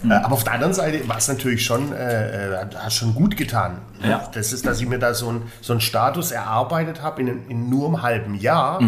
äh, 0.07 0.13
aber 0.13 0.33
auf 0.33 0.43
der 0.43 0.53
anderen 0.53 0.73
Seite 0.73 1.07
war 1.07 1.17
es 1.17 1.27
natürlich 1.27 1.65
schon, 1.65 1.91
äh, 1.93 2.51
äh, 2.53 2.65
hat 2.75 2.93
schon 2.93 3.15
gut 3.15 3.35
getan. 3.37 3.79
Ja. 4.03 4.29
Das 4.33 4.53
ist, 4.53 4.65
dass 4.65 4.79
ich 4.79 4.87
mir 4.87 4.99
da 4.99 5.13
so, 5.15 5.31
ein, 5.31 5.43
so 5.61 5.73
einen 5.73 5.81
Status 5.81 6.31
erarbeitet 6.31 7.01
habe 7.01 7.21
in, 7.21 7.49
in 7.49 7.69
nur 7.69 7.87
einem 7.87 8.01
halben 8.03 8.35
Jahr. 8.35 8.79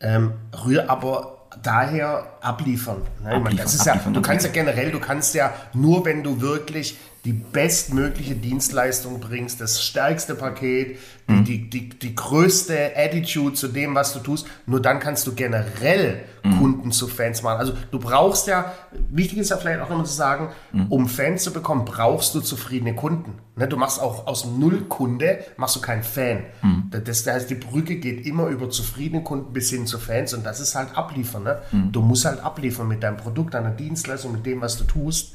Ähm, 0.00 0.32
rühr 0.64 0.90
aber 0.90 1.39
daher 1.62 2.26
abliefern. 2.40 3.02
Ne? 3.02 3.06
Ich 3.06 3.24
meine, 3.24 3.36
Abliefern, 3.36 3.64
das 3.64 3.74
ist 3.74 3.86
ja, 3.86 3.92
abliefern, 3.92 4.14
du 4.14 4.22
kannst 4.22 4.46
ja 4.46 4.52
generell, 4.52 4.90
du 4.92 5.00
kannst 5.00 5.34
ja 5.34 5.52
nur, 5.72 6.04
wenn 6.04 6.22
du 6.22 6.40
wirklich 6.40 6.96
die 7.24 7.32
bestmögliche 7.32 8.34
Dienstleistung 8.34 9.20
bringst, 9.20 9.60
das 9.60 9.82
stärkste 9.82 10.34
Paket, 10.34 10.98
die, 11.28 11.44
die, 11.44 11.70
die, 11.70 11.88
die 11.90 12.14
größte 12.14 12.96
Attitude 12.96 13.54
zu 13.54 13.68
dem, 13.68 13.94
was 13.94 14.14
du 14.14 14.20
tust, 14.20 14.46
nur 14.66 14.80
dann 14.80 15.00
kannst 15.00 15.26
du 15.26 15.34
generell 15.34 16.24
Kunden 16.42 16.90
zu 16.92 17.06
Fans 17.06 17.42
machen. 17.42 17.58
Also 17.58 17.74
du 17.90 17.98
brauchst 17.98 18.46
ja, 18.46 18.72
wichtig 19.10 19.38
ist 19.38 19.50
ja 19.50 19.58
vielleicht 19.58 19.80
auch 19.80 19.90
immer 19.90 20.04
zu 20.04 20.14
sagen, 20.14 20.48
um 20.88 21.08
Fans 21.08 21.44
zu 21.44 21.52
bekommen, 21.52 21.84
brauchst 21.84 22.34
du 22.34 22.40
zufriedene 22.40 22.94
Kunden. 22.94 23.34
Ne, 23.56 23.68
du 23.68 23.76
machst 23.76 24.00
auch 24.00 24.26
aus 24.26 24.42
dem 24.42 24.58
Nullkunde, 24.58 25.44
machst 25.58 25.76
du 25.76 25.80
keinen 25.80 26.02
Fan. 26.02 26.44
Das, 26.90 27.04
das 27.04 27.26
heißt, 27.26 27.50
die 27.50 27.54
Brücke 27.54 27.96
geht 27.96 28.26
immer 28.26 28.46
über 28.46 28.70
zufriedene 28.70 29.22
Kunden 29.22 29.52
bis 29.52 29.68
hin 29.68 29.86
zu 29.86 29.98
Fans 29.98 30.32
und 30.32 30.46
das 30.46 30.60
ist 30.60 30.74
halt 30.74 30.96
abliefern. 30.96 31.42
Ne? 31.42 31.60
Du 31.92 32.00
musst 32.00 32.24
halt 32.24 32.40
abliefern 32.40 32.88
mit 32.88 33.02
deinem 33.02 33.18
Produkt, 33.18 33.52
deiner 33.52 33.70
Dienstleistung, 33.70 34.32
mit 34.32 34.46
dem, 34.46 34.62
was 34.62 34.78
du 34.78 34.84
tust. 34.84 35.34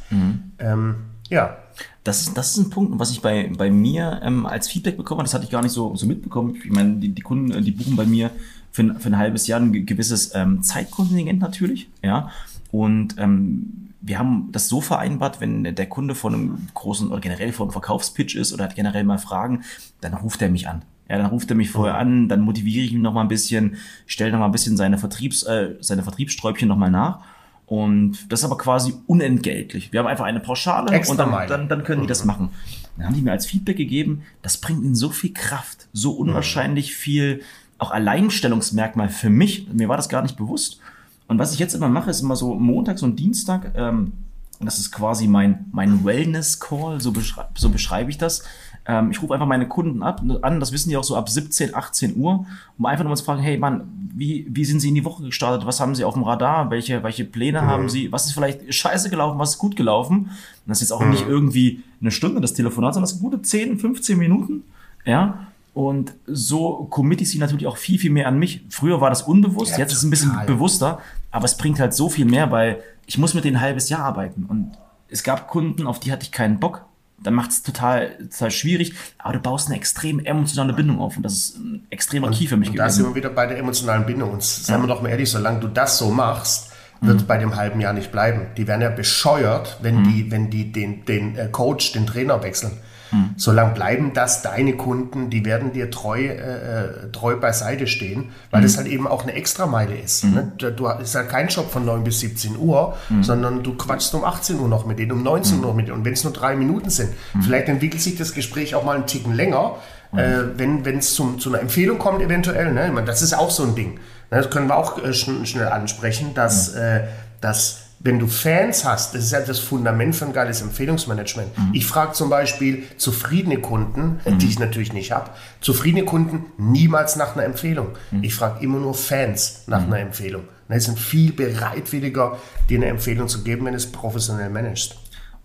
Ähm, 0.58 0.96
ja. 1.30 1.58
Das 2.04 2.22
ist, 2.22 2.38
das 2.38 2.52
ist 2.52 2.58
ein 2.58 2.70
Punkt, 2.70 3.00
was 3.00 3.10
ich 3.12 3.22
bei, 3.22 3.52
bei 3.58 3.70
mir 3.72 4.22
ähm, 4.24 4.46
als 4.46 4.68
Feedback 4.70 4.96
bekomme. 4.96 5.24
Das 5.24 5.34
hatte 5.34 5.44
ich 5.46 5.50
gar 5.50 5.64
nicht 5.64 5.72
so, 5.72 5.96
so 5.96 6.06
mitbekommen. 6.06 6.56
Ich 6.64 6.70
meine, 6.72 6.98
die, 6.98 7.10
die 7.10 7.22
Kunden, 7.24 7.52
äh, 7.52 7.62
die 7.62 7.72
buchen 7.72 7.96
bei 7.96 8.06
mir 8.06 8.30
für, 8.72 8.84
ein- 8.84 9.00
für 9.00 9.10
ein 9.10 9.18
halbes 9.18 9.48
Jahr 9.48 9.60
ein 9.60 9.74
ge- 9.74 9.82
gewisses 9.84 10.34
ähm, 10.36 10.62
Zeitkontingent 10.62 11.40
natürlich. 11.40 11.90
Ja. 12.04 12.30
Und 12.72 13.16
ähm, 13.18 13.90
wir 14.02 14.20
haben 14.20 14.50
das 14.52 14.70
so 14.70 14.82
vereinbart, 14.82 15.42
wenn 15.42 15.64
der 15.64 15.90
Kunde 15.90 16.14
von 16.14 16.34
einem 16.36 16.68
großen 16.76 17.10
oder 17.10 17.20
generell 17.22 17.52
von 17.52 17.66
einem 17.66 17.72
Verkaufspitch 17.74 18.36
ist 18.36 18.54
oder 18.54 18.66
hat 18.66 18.76
generell 18.76 19.04
mal 19.04 19.18
Fragen, 19.18 19.64
dann 20.00 20.14
ruft 20.14 20.44
er 20.44 20.50
mich 20.50 20.68
an. 20.70 20.84
Ja, 21.10 21.18
dann 21.18 21.28
ruft 21.28 21.50
er 21.50 21.56
mich 21.56 21.72
vorher 21.72 21.98
an, 21.98 22.30
dann 22.30 22.42
motiviere 22.42 22.86
ich 22.86 22.94
ihn 22.94 23.02
noch 23.02 23.14
mal 23.14 23.22
ein 23.22 23.28
bisschen, 23.28 23.78
stelle 24.06 24.32
noch 24.32 24.40
mal 24.40 24.46
ein 24.46 24.52
bisschen 24.52 24.78
seine 24.78 24.98
Vertriebs, 25.00 25.42
äh, 25.44 25.76
seine 25.80 26.04
Vertriebssträubchen 26.04 26.68
noch 26.68 26.78
mal 26.78 26.92
nach. 26.92 27.20
Und 27.66 28.32
das 28.32 28.42
ist 28.42 28.46
aber 28.46 28.58
quasi 28.58 28.94
unentgeltlich. 29.08 29.92
Wir 29.92 30.00
haben 30.00 30.08
einfach 30.08 30.26
eine 30.26 30.40
Pauschale 30.40 30.92
Extra 30.92 31.24
und 31.24 31.32
dann, 31.32 31.48
dann, 31.48 31.70
dann 31.70 31.84
können 31.84 32.02
die 32.02 32.08
das 32.08 32.24
machen. 32.24 32.50
Dann 32.96 33.08
haben 33.08 33.16
die 33.16 33.22
mir 33.22 33.32
als 33.32 33.46
Feedback 33.46 33.78
gegeben, 33.78 34.24
das 34.42 34.58
bringt 34.58 34.84
ihnen 34.84 34.96
so 34.96 35.10
viel 35.10 35.34
Kraft, 35.34 35.88
so 35.92 36.12
unwahrscheinlich 36.12 36.96
viel 36.96 37.42
auch 37.78 37.92
Alleinstellungsmerkmal 37.92 39.10
für 39.10 39.30
mich. 39.30 39.68
Mir 39.74 39.90
war 39.90 39.98
das 39.98 40.10
gar 40.10 40.22
nicht 40.22 40.38
bewusst. 40.38 40.80
Und 41.28 41.40
was 41.40 41.54
ich 41.54 41.60
jetzt 41.60 41.74
immer 41.74 41.90
mache, 41.90 42.10
ist 42.10 42.22
immer 42.22 42.36
so 42.36 42.54
montags 42.54 43.02
und 43.02 43.18
Dienstag, 43.18 43.74
ähm, 43.76 44.14
das 44.60 44.80
ist 44.80 44.92
quasi 44.92 45.28
mein, 45.28 45.66
mein 45.72 46.06
Wellness-Call, 46.06 47.02
so, 47.02 47.12
beschrei 47.12 47.46
so 47.56 47.70
beschreibe 47.70 48.10
ich 48.10 48.18
das. 48.18 48.44
Ähm, 48.88 49.10
ich 49.12 49.22
rufe 49.22 49.34
einfach 49.34 49.48
meine 49.48 49.68
Kunden 49.68 50.04
ab, 50.04 50.22
an, 50.44 50.60
das 50.60 50.72
wissen 50.72 50.90
die 50.90 50.98
auch 50.98 51.04
so 51.04 51.16
ab 51.16 51.28
17, 51.30 51.74
18 51.74 52.18
Uhr, 52.18 52.46
um 52.78 52.86
einfach 52.86 53.04
nur 53.04 53.16
zu 53.16 53.24
fragen, 53.24 53.42
hey 53.42 53.58
Mann, 53.58 53.90
wie, 54.16 54.46
wie 54.50 54.64
sind 54.64 54.80
Sie 54.80 54.90
in 54.90 54.96
die 54.96 55.04
Woche 55.06 55.24
gestartet? 55.24 55.66
Was 55.68 55.80
haben 55.80 55.96
Sie 55.96 56.04
auf 56.04 56.14
dem 56.14 56.24
Radar? 56.24 56.70
Welche, 56.70 57.02
welche 57.04 57.26
Pläne 57.26 57.64
haben 57.64 57.90
Sie? 57.90 58.12
Was 58.12 58.26
ist 58.28 58.34
vielleicht 58.34 58.74
scheiße 58.74 59.10
gelaufen? 59.10 59.40
Was 59.40 59.52
ist 59.52 59.58
gut 59.58 59.76
gelaufen? 59.76 60.18
Und 60.18 60.30
das 60.68 60.78
ist 60.82 60.90
jetzt 60.90 60.92
auch 60.92 61.06
nicht 61.06 61.28
irgendwie 61.28 61.84
eine 62.00 62.12
Stunde 62.12 62.40
das 62.42 62.54
Telefonat, 62.54 62.94
sondern 62.94 63.10
das 63.10 63.18
sind 63.18 63.22
gute 63.22 63.42
10, 63.42 63.80
15 63.80 64.18
Minuten. 64.18 64.64
Ja, 65.04 65.48
Und 65.74 66.14
so 66.28 66.88
committe 66.90 67.24
ich 67.24 67.30
sie 67.32 67.40
natürlich 67.40 67.68
auch 67.68 67.78
viel, 67.78 68.00
viel 68.00 68.12
mehr 68.12 68.28
an 68.28 68.40
mich. 68.40 68.62
Früher 68.70 69.02
war 69.02 69.10
das 69.10 69.24
unbewusst, 69.24 69.74
Ja, 69.74 69.80
jetzt 69.80 69.92
ist 69.92 69.98
es 70.00 70.04
ein 70.04 70.10
bisschen 70.12 70.30
total. 70.32 70.46
bewusster, 70.46 71.00
aber 71.32 71.46
es 71.46 71.58
bringt 71.58 71.80
halt 71.80 71.94
so 71.94 72.08
viel 72.10 72.26
mehr, 72.26 72.52
weil 72.52 72.82
ich 73.08 73.18
muss 73.18 73.34
mit 73.34 73.44
denen 73.44 73.58
ein 73.58 73.62
halbes 73.62 73.90
Jahr 73.90 74.02
arbeiten. 74.02 74.46
Und 74.48 74.72
es 75.10 75.24
gab 75.24 75.48
Kunden, 75.48 75.86
auf 75.88 76.00
die 76.00 76.12
hatte 76.12 76.24
ich 76.24 76.32
keinen 76.32 76.60
Bock. 76.60 76.86
Dann 77.18 77.34
macht 77.34 77.52
es 77.52 77.64
total, 77.64 78.18
total 78.32 78.52
schwierig, 78.52 78.94
aber 79.18 79.34
du 79.34 79.40
baust 79.40 79.68
eine 79.68 79.78
extrem 79.78 80.20
emotionale 80.20 80.74
Bindung 80.74 81.00
auf 81.00 81.16
und 81.18 81.24
das 81.24 81.34
ist 81.34 81.58
ein 81.58 81.86
extremer 81.90 82.30
Key 82.32 82.48
für 82.48 82.58
mich 82.58 82.70
Und 82.70 82.76
da 82.78 82.90
sind 82.90 83.06
wir 83.06 83.16
wieder 83.16 83.30
bei 83.30 83.48
der 83.48 83.58
emotionalen 83.58 84.06
Bindung. 84.06 84.32
Und 84.32 84.44
seien 84.44 84.82
wir 84.82 84.88
doch 84.88 85.02
mal 85.02 85.10
ehrlich, 85.10 85.30
solange 85.32 85.60
du 85.62 85.68
das 85.68 85.98
so 85.98 86.10
machst, 86.12 86.72
wird 87.02 87.14
Mhm. 87.16 87.20
es 87.22 87.24
bei 87.28 87.38
dem 87.38 87.56
halben 87.56 87.82
Jahr 87.82 87.94
nicht 87.94 88.12
bleiben. 88.12 88.48
Die 88.58 88.68
werden 88.68 88.82
ja 88.82 88.90
bescheuert, 88.90 89.78
wenn 89.82 90.02
Mhm. 90.02 90.04
die, 90.04 90.32
wenn 90.32 90.50
die 90.50 90.72
den, 90.72 91.06
den 91.06 91.38
äh, 91.38 91.48
Coach, 91.52 91.94
den 91.94 92.06
Trainer 92.06 92.44
wechseln. 92.44 92.72
Mhm. 93.12 93.32
Solange 93.38 93.74
bleiben 93.74 94.12
das 94.14 94.42
deine 94.42 94.74
Kunden, 94.74 95.30
die 95.30 95.46
werden 95.46 95.74
dir 95.74 95.92
treu, 95.92 96.20
äh, 96.26 96.32
äh, 96.34 97.12
treu 97.12 97.36
beiseite 97.38 97.88
stehen, 97.88 98.32
weil 98.52 98.62
Mhm. 98.62 98.66
das 98.66 98.78
halt 98.78 98.88
eben 98.88 99.08
auch 99.08 99.24
eine 99.24 99.34
Extrameile 99.34 99.96
ist. 99.98 100.24
Ne? 100.26 100.52
Du, 100.58 100.72
du 100.72 100.88
ist 100.88 101.16
halt 101.16 101.30
kein 101.30 101.48
Job 101.48 101.72
von 101.72 101.86
9 101.86 102.04
bis 102.04 102.20
17 102.20 102.58
Uhr, 102.58 102.96
Mhm. 103.10 103.24
sondern 103.24 103.64
du 103.64 103.76
quatschst 103.76 104.14
um 104.16 104.24
18 104.24 104.60
Uhr 104.60 104.68
noch 104.68 104.86
mit 104.86 105.00
denen, 105.00 105.12
um 105.12 105.24
19 105.24 105.60
Uhr 105.60 105.68
noch 105.68 105.74
mit 105.76 105.88
denen. 105.88 105.98
Und 106.00 106.06
wenn 106.06 106.14
es 106.14 106.24
nur 106.24 106.34
drei 106.34 106.56
Minuten 106.56 106.90
sind, 106.90 107.10
Mhm. 107.34 107.42
vielleicht 107.44 107.70
entwickelt 107.70 108.02
sich 108.02 108.16
das 108.18 108.34
Gespräch 108.34 108.76
auch 108.76 108.84
mal 108.84 108.96
einen 108.96 109.06
Ticken 109.08 109.34
länger, 109.34 109.76
äh, 110.16 110.40
wenn 110.58 110.84
es 110.98 111.14
zu 111.16 111.36
einer 111.48 111.60
Empfehlung 111.60 112.00
kommt, 112.00 112.22
eventuell. 112.22 112.72
Ne? 112.72 112.88
Ich 112.88 112.94
meine, 112.94 113.06
das 113.08 113.22
ist 113.22 113.34
auch 113.34 113.52
so 113.52 113.64
ein 113.64 113.76
Ding. 113.76 113.96
Ne? 114.32 114.38
Das 114.38 114.50
können 114.50 114.68
wir 114.68 114.78
auch 114.78 115.04
äh, 115.04 115.14
schn 115.14 115.46
schnell 115.46 115.68
ansprechen, 115.68 116.34
dass, 116.34 116.70
äh, 116.74 117.02
dass 117.42 117.82
wenn 118.06 118.20
du 118.20 118.28
Fans 118.28 118.86
hast, 118.86 119.16
das 119.16 119.24
ist 119.26 119.32
ja 119.32 119.42
das 119.42 119.60
Fundament 119.60 120.16
für 120.16 120.26
ein 120.26 120.32
geiles 120.32 120.62
Empfehlungsmanagement. 120.62 121.50
Ich 121.74 121.86
frage 121.88 122.14
zum 122.14 122.30
Beispiel 122.30 122.84
zufriedene 122.98 123.58
Kunden, 123.60 124.20
äh, 124.26 124.34
die 124.34 124.48
ich 124.48 124.60
natürlich 124.60 124.94
nicht 124.94 125.12
habe, 125.12 125.32
zufriedene 125.60 126.06
Kunden 126.06 126.46
niemals 126.58 127.16
nach 127.16 127.36
einer 127.36 127.44
Empfehlung. 127.46 127.88
Ich 128.22 128.36
frage 128.36 128.64
immer 128.64 128.80
nur 128.80 128.94
Fans 128.94 129.64
nach 129.68 129.82
einer 129.84 130.00
Empfehlung. 130.00 130.44
Die 130.74 130.80
sind 130.80 130.98
viel 131.00 131.34
bereitwilliger, 131.34 132.38
dir 132.70 132.78
eine 132.78 132.86
Empfehlung 132.88 133.28
zu 133.28 133.44
geben, 133.44 133.66
wenn 133.66 133.74
du 133.74 133.78
es 133.78 133.92
professionell 133.92 134.50
managst. 134.50 134.96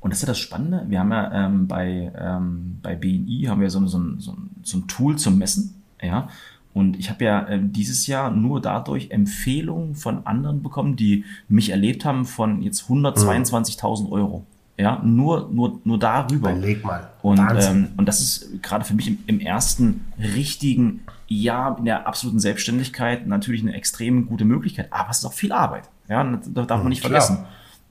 Und 0.00 0.10
das 0.12 0.18
ist 0.18 0.22
ja 0.22 0.28
das 0.28 0.38
Spannende. 0.38 0.84
Wir 0.88 1.00
haben 1.00 1.12
ja 1.12 1.46
ähm, 1.46 1.66
bei, 1.66 2.12
ähm, 2.18 2.78
bei 2.82 2.94
BNI 2.94 3.46
haben 3.48 3.60
wir 3.60 3.68
so, 3.70 3.80
ein- 3.80 3.88
so, 3.88 3.98
so, 4.18 4.36
so 4.62 4.78
ein 4.78 4.86
Tool 4.86 5.16
zum 5.16 5.38
Messen. 5.38 5.82
Ja. 6.02 6.28
Und 6.72 6.98
ich 6.98 7.10
habe 7.10 7.24
ja 7.24 7.48
ähm, 7.48 7.72
dieses 7.72 8.06
Jahr 8.06 8.30
nur 8.30 8.60
dadurch 8.60 9.10
Empfehlungen 9.10 9.96
von 9.96 10.26
anderen 10.26 10.62
bekommen, 10.62 10.96
die 10.96 11.24
mich 11.48 11.70
erlebt 11.70 12.04
haben 12.04 12.24
von 12.24 12.62
jetzt 12.62 12.88
122.000 12.88 14.10
Euro. 14.10 14.44
Ja, 14.76 15.00
nur, 15.04 15.50
nur, 15.52 15.80
nur 15.84 15.98
darüber. 15.98 16.52
Überleg 16.52 16.84
mal. 16.84 17.10
Und, 17.20 17.38
ähm, 17.38 17.88
und 17.98 18.06
das 18.06 18.20
ist 18.20 18.62
gerade 18.62 18.84
für 18.84 18.94
mich 18.94 19.08
im, 19.08 19.18
im 19.26 19.40
ersten 19.40 20.06
richtigen 20.18 21.00
Jahr 21.28 21.76
in 21.78 21.84
der 21.84 22.06
absoluten 22.06 22.40
Selbstständigkeit 22.40 23.26
natürlich 23.26 23.60
eine 23.60 23.74
extrem 23.74 24.26
gute 24.26 24.46
Möglichkeit. 24.46 24.90
Aber 24.90 25.10
es 25.10 25.18
ist 25.18 25.24
auch 25.26 25.34
viel 25.34 25.52
Arbeit. 25.52 25.84
Ja, 26.08 26.24
das 26.24 26.66
darf 26.66 26.80
man 26.80 26.88
nicht 26.88 27.04
klar. 27.04 27.20
vergessen. 27.20 27.44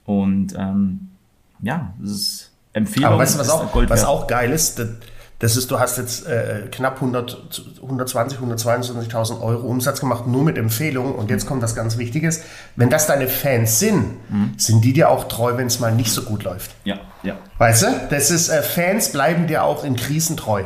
Und 0.05 0.55
ähm, 0.57 1.09
ja, 1.61 1.93
das 1.99 2.11
ist 2.11 2.51
Empfehlung. 2.73 3.09
Aber 3.09 3.19
weißt 3.19 3.35
du, 3.35 3.39
was 3.39 3.49
auch, 3.49 3.71
Gold 3.71 3.89
was 3.89 4.03
auch 4.03 4.25
geil 4.25 4.51
ist? 4.51 4.79
Das, 4.79 4.89
das 5.39 5.55
ist, 5.55 5.71
du 5.71 5.79
hast 5.79 5.97
jetzt 5.97 6.27
äh, 6.27 6.63
knapp 6.69 6.95
100, 6.95 7.61
120, 7.81 8.39
122.000 8.39 9.41
Euro 9.41 9.67
Umsatz 9.67 10.01
gemacht, 10.01 10.27
nur 10.27 10.43
mit 10.43 10.57
Empfehlungen. 10.57 11.15
Und 11.15 11.29
jetzt 11.29 11.47
kommt 11.47 11.63
was 11.63 11.75
ganz 11.75 11.97
Wichtiges. 11.97 12.41
Wenn 12.75 12.89
das 12.89 13.07
deine 13.07 13.29
Fans 13.29 13.79
sind, 13.79 14.17
sind 14.57 14.83
die 14.83 14.91
dir 14.91 15.09
auch 15.09 15.29
treu, 15.29 15.55
wenn 15.55 15.67
es 15.67 15.79
mal 15.79 15.93
nicht 15.93 16.11
so 16.11 16.23
gut 16.23 16.43
läuft. 16.43 16.71
Ja, 16.83 16.99
ja. 17.23 17.37
Weißt 17.57 17.83
du? 17.83 17.87
Das 18.09 18.31
ist, 18.31 18.49
äh, 18.49 18.61
Fans 18.61 19.13
bleiben 19.13 19.47
dir 19.47 19.63
auch 19.63 19.85
in 19.85 19.95
Krisen 19.95 20.35
treu. 20.35 20.63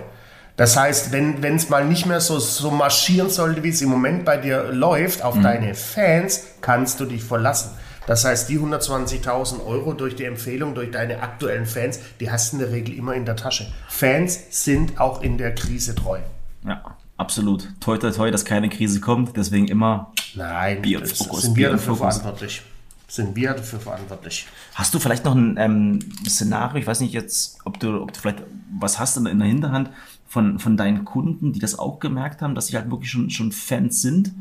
Das 0.56 0.78
heißt, 0.78 1.12
wenn 1.12 1.56
es 1.56 1.70
mal 1.70 1.86
nicht 1.86 2.06
mehr 2.06 2.22
so, 2.22 2.38
so 2.40 2.70
marschieren 2.70 3.30
sollte, 3.30 3.64
wie 3.64 3.70
es 3.70 3.82
im 3.82 3.90
Moment 3.90 4.24
bei 4.24 4.38
dir 4.38 4.72
läuft, 4.72 5.24
auf 5.24 5.40
deine 5.42 5.74
Fans 5.74 6.44
kannst 6.62 7.00
du 7.00 7.06
dich 7.06 7.24
verlassen. 7.24 7.72
Das 8.06 8.26
heißt, 8.26 8.50
die 8.50 8.60
120.000 8.60 9.66
Euro 9.66 9.94
durch 9.94 10.16
die 10.16 10.26
Empfehlung, 10.26 10.76
durch 10.76 10.92
deine 10.92 11.22
aktuellen 11.22 11.66
Fans, 11.66 12.00
die 12.20 12.30
hast 12.30 12.52
du 12.52 12.58
in 12.58 12.64
der 12.64 12.72
Regel 12.72 12.96
immer 12.96 13.14
in 13.14 13.26
der 13.26 13.36
Tasche. 13.36 13.72
Fans 13.88 14.40
sind 14.50 15.00
auch 15.00 15.22
in 15.22 15.38
der 15.38 15.56
Krise 15.56 15.96
treu. 15.96 16.20
Ja, 16.66 16.98
absolut. 17.18 17.70
Toi, 17.80 17.98
toi, 17.98 18.12
toi, 18.12 18.32
dass 18.32 18.44
keine 18.46 18.70
Krise 18.70 19.00
kommt. 19.00 19.38
Deswegen 19.38 19.68
immer. 19.68 20.12
Nein, 20.36 20.82
Bier 20.82 21.00
das 21.00 21.14
Fokus, 21.14 21.44
sind 21.44 21.56
wir 21.56 21.70
dafür 21.70 21.96
verantwortlich. 21.96 22.62
Sind 23.08 23.36
wir 23.36 23.54
dafür 23.54 23.80
verantwortlich. 23.80 24.48
Hast 24.74 24.94
du 24.94 25.00
vielleicht 25.00 25.24
noch 25.24 25.36
ein 25.36 25.56
ähm, 25.58 26.00
Szenario? 26.28 26.80
Ich 26.80 26.88
weiß 26.88 27.00
nicht 27.00 27.14
jetzt, 27.14 27.60
ob 27.64 27.80
du, 27.80 28.02
ob 28.02 28.12
du 28.12 28.20
vielleicht 28.20 28.44
was 28.80 28.98
hast 29.00 29.18
in, 29.18 29.28
in 29.28 29.40
der 29.40 29.48
Hinterhand 29.48 29.92
von, 30.28 30.58
von 30.58 30.78
deinen 30.78 31.06
Kunden, 31.06 31.54
die 31.54 31.60
das 31.60 31.78
auch 31.78 32.00
gemerkt 32.00 32.42
haben, 32.42 32.56
dass 32.56 32.68
sie 32.68 32.76
halt 32.76 32.90
wirklich 32.90 33.12
schon, 33.12 33.30
schon 33.30 33.52
Fans 33.52 34.02
sind? 34.02 34.34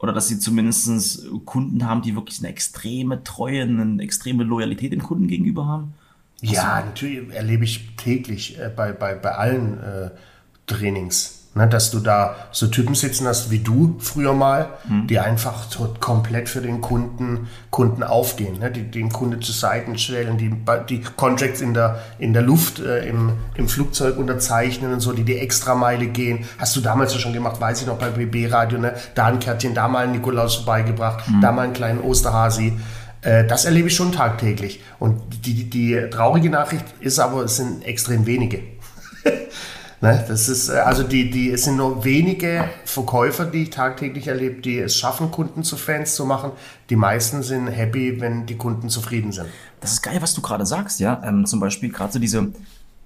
Oder 0.00 0.12
dass 0.12 0.28
sie 0.28 0.38
zumindest 0.38 1.26
Kunden 1.44 1.86
haben, 1.86 2.02
die 2.02 2.14
wirklich 2.14 2.38
eine 2.40 2.48
extreme 2.48 3.22
Treue, 3.22 3.62
eine 3.62 4.02
extreme 4.02 4.44
Loyalität 4.44 4.92
dem 4.92 5.02
Kunden 5.02 5.28
gegenüber 5.28 5.66
haben? 5.66 5.94
Ja, 6.40 6.82
natürlich 6.84 7.30
erlebe 7.34 7.64
ich 7.64 7.96
täglich 7.96 8.58
äh, 8.58 8.70
bei, 8.74 8.92
bei, 8.92 9.14
bei 9.14 9.32
allen 9.32 9.78
äh, 9.78 10.10
Trainings, 10.66 11.39
ne, 11.54 11.66
dass 11.66 11.90
du 11.90 11.98
da 11.98 12.36
so 12.52 12.68
Typen 12.68 12.94
sitzen 12.94 13.26
hast 13.26 13.50
wie 13.50 13.58
du 13.58 13.96
früher 13.98 14.32
mal, 14.34 14.68
die 15.08 15.18
einfach 15.18 15.66
komplett 16.00 16.48
für 16.48 16.60
den 16.60 16.80
Kunden, 16.80 17.48
Kunden 17.70 18.02
aufgehen, 18.02 18.58
ne, 18.60 18.70
die 18.70 18.90
dem 18.90 19.10
Kunde 19.10 19.40
zu 19.40 19.52
Seiten 19.52 19.98
stellen, 19.98 20.38
die 20.38 20.54
die 20.88 21.02
Contracts 21.16 21.60
in 21.60 21.74
der, 21.74 22.00
in 22.18 22.32
der 22.32 22.42
Luft, 22.42 22.78
äh, 22.78 23.08
im, 23.08 23.32
im 23.54 23.68
Flugzeug 23.68 24.16
unterzeichnen 24.16 24.92
und 24.92 25.00
so, 25.00 25.12
die 25.12 25.24
die 25.24 25.38
Extrameile 25.38 26.06
gehen. 26.06 26.44
Hast 26.58 26.76
du 26.76 26.80
damals 26.80 27.12
ja 27.14 27.18
schon 27.20 27.32
gemacht, 27.32 27.60
weiß 27.60 27.80
ich 27.82 27.86
noch 27.86 27.98
bei 27.98 28.10
BB 28.10 28.52
Radio, 28.52 28.78
ne, 28.78 28.94
da 29.14 29.26
ein 29.26 29.40
Kärtchen, 29.40 29.74
da 29.74 29.88
mal 29.88 30.04
einen 30.04 30.12
Nikolaus 30.12 30.56
vorbeigebracht, 30.56 31.24
da 31.42 31.52
mal 31.52 31.62
einen 31.62 31.72
kleinen 31.72 32.00
Osterhasi. 32.00 32.78
Äh, 33.22 33.44
Das 33.46 33.64
erlebe 33.64 33.88
ich 33.88 33.94
schon 33.96 34.12
tagtäglich. 34.12 34.80
Und 34.98 35.20
die, 35.44 35.54
die, 35.54 35.68
die 35.70 36.10
traurige 36.10 36.48
Nachricht 36.48 36.84
ist 37.00 37.18
aber, 37.18 37.42
es 37.44 37.56
sind 37.56 37.84
extrem 37.84 38.24
wenige. 38.26 38.60
ne? 40.00 40.24
Das 40.28 40.48
ist, 40.48 40.68
äh, 40.68 40.78
also 40.78 41.02
die, 41.02 41.30
die, 41.30 41.50
es 41.50 41.64
sind 41.64 41.76
nur 41.76 42.04
wenige 42.04 42.68
Verkäufer, 42.84 43.44
die 43.44 43.64
ich 43.64 43.70
tagtäglich 43.70 44.28
erlebe, 44.28 44.60
die 44.60 44.78
es 44.78 44.96
schaffen, 44.96 45.30
Kunden 45.30 45.62
zu 45.62 45.76
Fans 45.76 46.14
zu 46.14 46.24
machen. 46.24 46.52
Die 46.88 46.96
meisten 46.96 47.42
sind 47.42 47.68
happy, 47.68 48.20
wenn 48.20 48.46
die 48.46 48.56
Kunden 48.56 48.88
zufrieden 48.88 49.32
sind. 49.32 49.48
Das 49.80 49.92
ist 49.92 50.02
geil, 50.02 50.20
was 50.20 50.34
du 50.34 50.42
gerade 50.42 50.66
sagst, 50.66 51.00
ja. 51.00 51.22
Ähm, 51.24 51.46
zum 51.46 51.60
Beispiel 51.60 51.90
gerade 51.90 52.12
so 52.12 52.18
diese, 52.18 52.52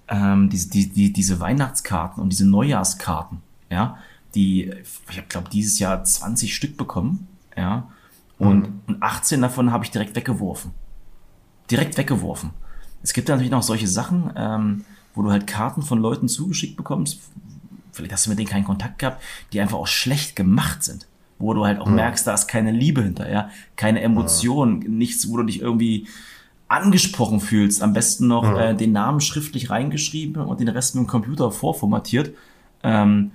ähm, 0.08 0.50
diese, 0.50 0.70
die, 0.70 0.88
die, 0.88 1.12
diese 1.12 1.40
Weihnachtskarten 1.40 2.22
und 2.22 2.30
diese 2.30 2.48
Neujahrskarten, 2.48 3.42
ja, 3.70 3.98
die, 4.34 4.72
ich 5.10 5.16
habe, 5.16 5.28
glaube 5.28 5.48
dieses 5.50 5.78
Jahr 5.78 6.02
20 6.02 6.54
Stück 6.54 6.76
bekommen, 6.76 7.28
ja. 7.56 7.88
Und, 8.36 8.68
und 8.88 9.02
18 9.02 9.40
davon 9.40 9.70
habe 9.70 9.84
ich 9.84 9.90
direkt 9.92 10.16
weggeworfen. 10.16 10.72
Direkt 11.70 11.96
weggeworfen. 11.96 12.50
Es 13.02 13.12
gibt 13.12 13.28
natürlich 13.28 13.50
noch 13.50 13.62
solche 13.62 13.86
Sachen, 13.86 14.32
ähm, 14.36 14.84
wo 15.14 15.22
du 15.22 15.30
halt 15.30 15.46
Karten 15.46 15.82
von 15.82 15.98
Leuten 16.00 16.28
zugeschickt 16.28 16.76
bekommst. 16.76 17.20
Vielleicht 17.92 18.12
hast 18.12 18.26
du 18.26 18.30
mit 18.30 18.38
denen 18.38 18.48
keinen 18.48 18.64
Kontakt 18.64 18.98
gehabt, 18.98 19.22
die 19.52 19.60
einfach 19.60 19.78
auch 19.78 19.86
schlecht 19.86 20.34
gemacht 20.36 20.82
sind. 20.82 21.06
Wo 21.38 21.52
du 21.52 21.64
halt 21.64 21.80
auch 21.80 21.86
merkst, 21.86 22.26
da 22.26 22.34
ist 22.34 22.46
keine 22.46 22.70
Liebe 22.70 23.02
hinter, 23.02 23.30
ja. 23.30 23.50
Keine 23.76 24.00
Emotion, 24.02 24.78
nichts, 24.80 25.28
wo 25.28 25.36
du 25.36 25.42
dich 25.44 25.60
irgendwie 25.60 26.06
angesprochen 26.68 27.40
fühlst. 27.40 27.82
Am 27.82 27.92
besten 27.92 28.26
noch 28.28 28.56
äh, 28.58 28.74
den 28.74 28.92
Namen 28.92 29.20
schriftlich 29.20 29.68
reingeschrieben 29.70 30.42
und 30.42 30.60
den 30.60 30.68
Rest 30.68 30.94
mit 30.94 31.04
dem 31.04 31.06
Computer 31.08 31.50
vorformatiert. 31.50 32.34
Ähm, 32.82 33.30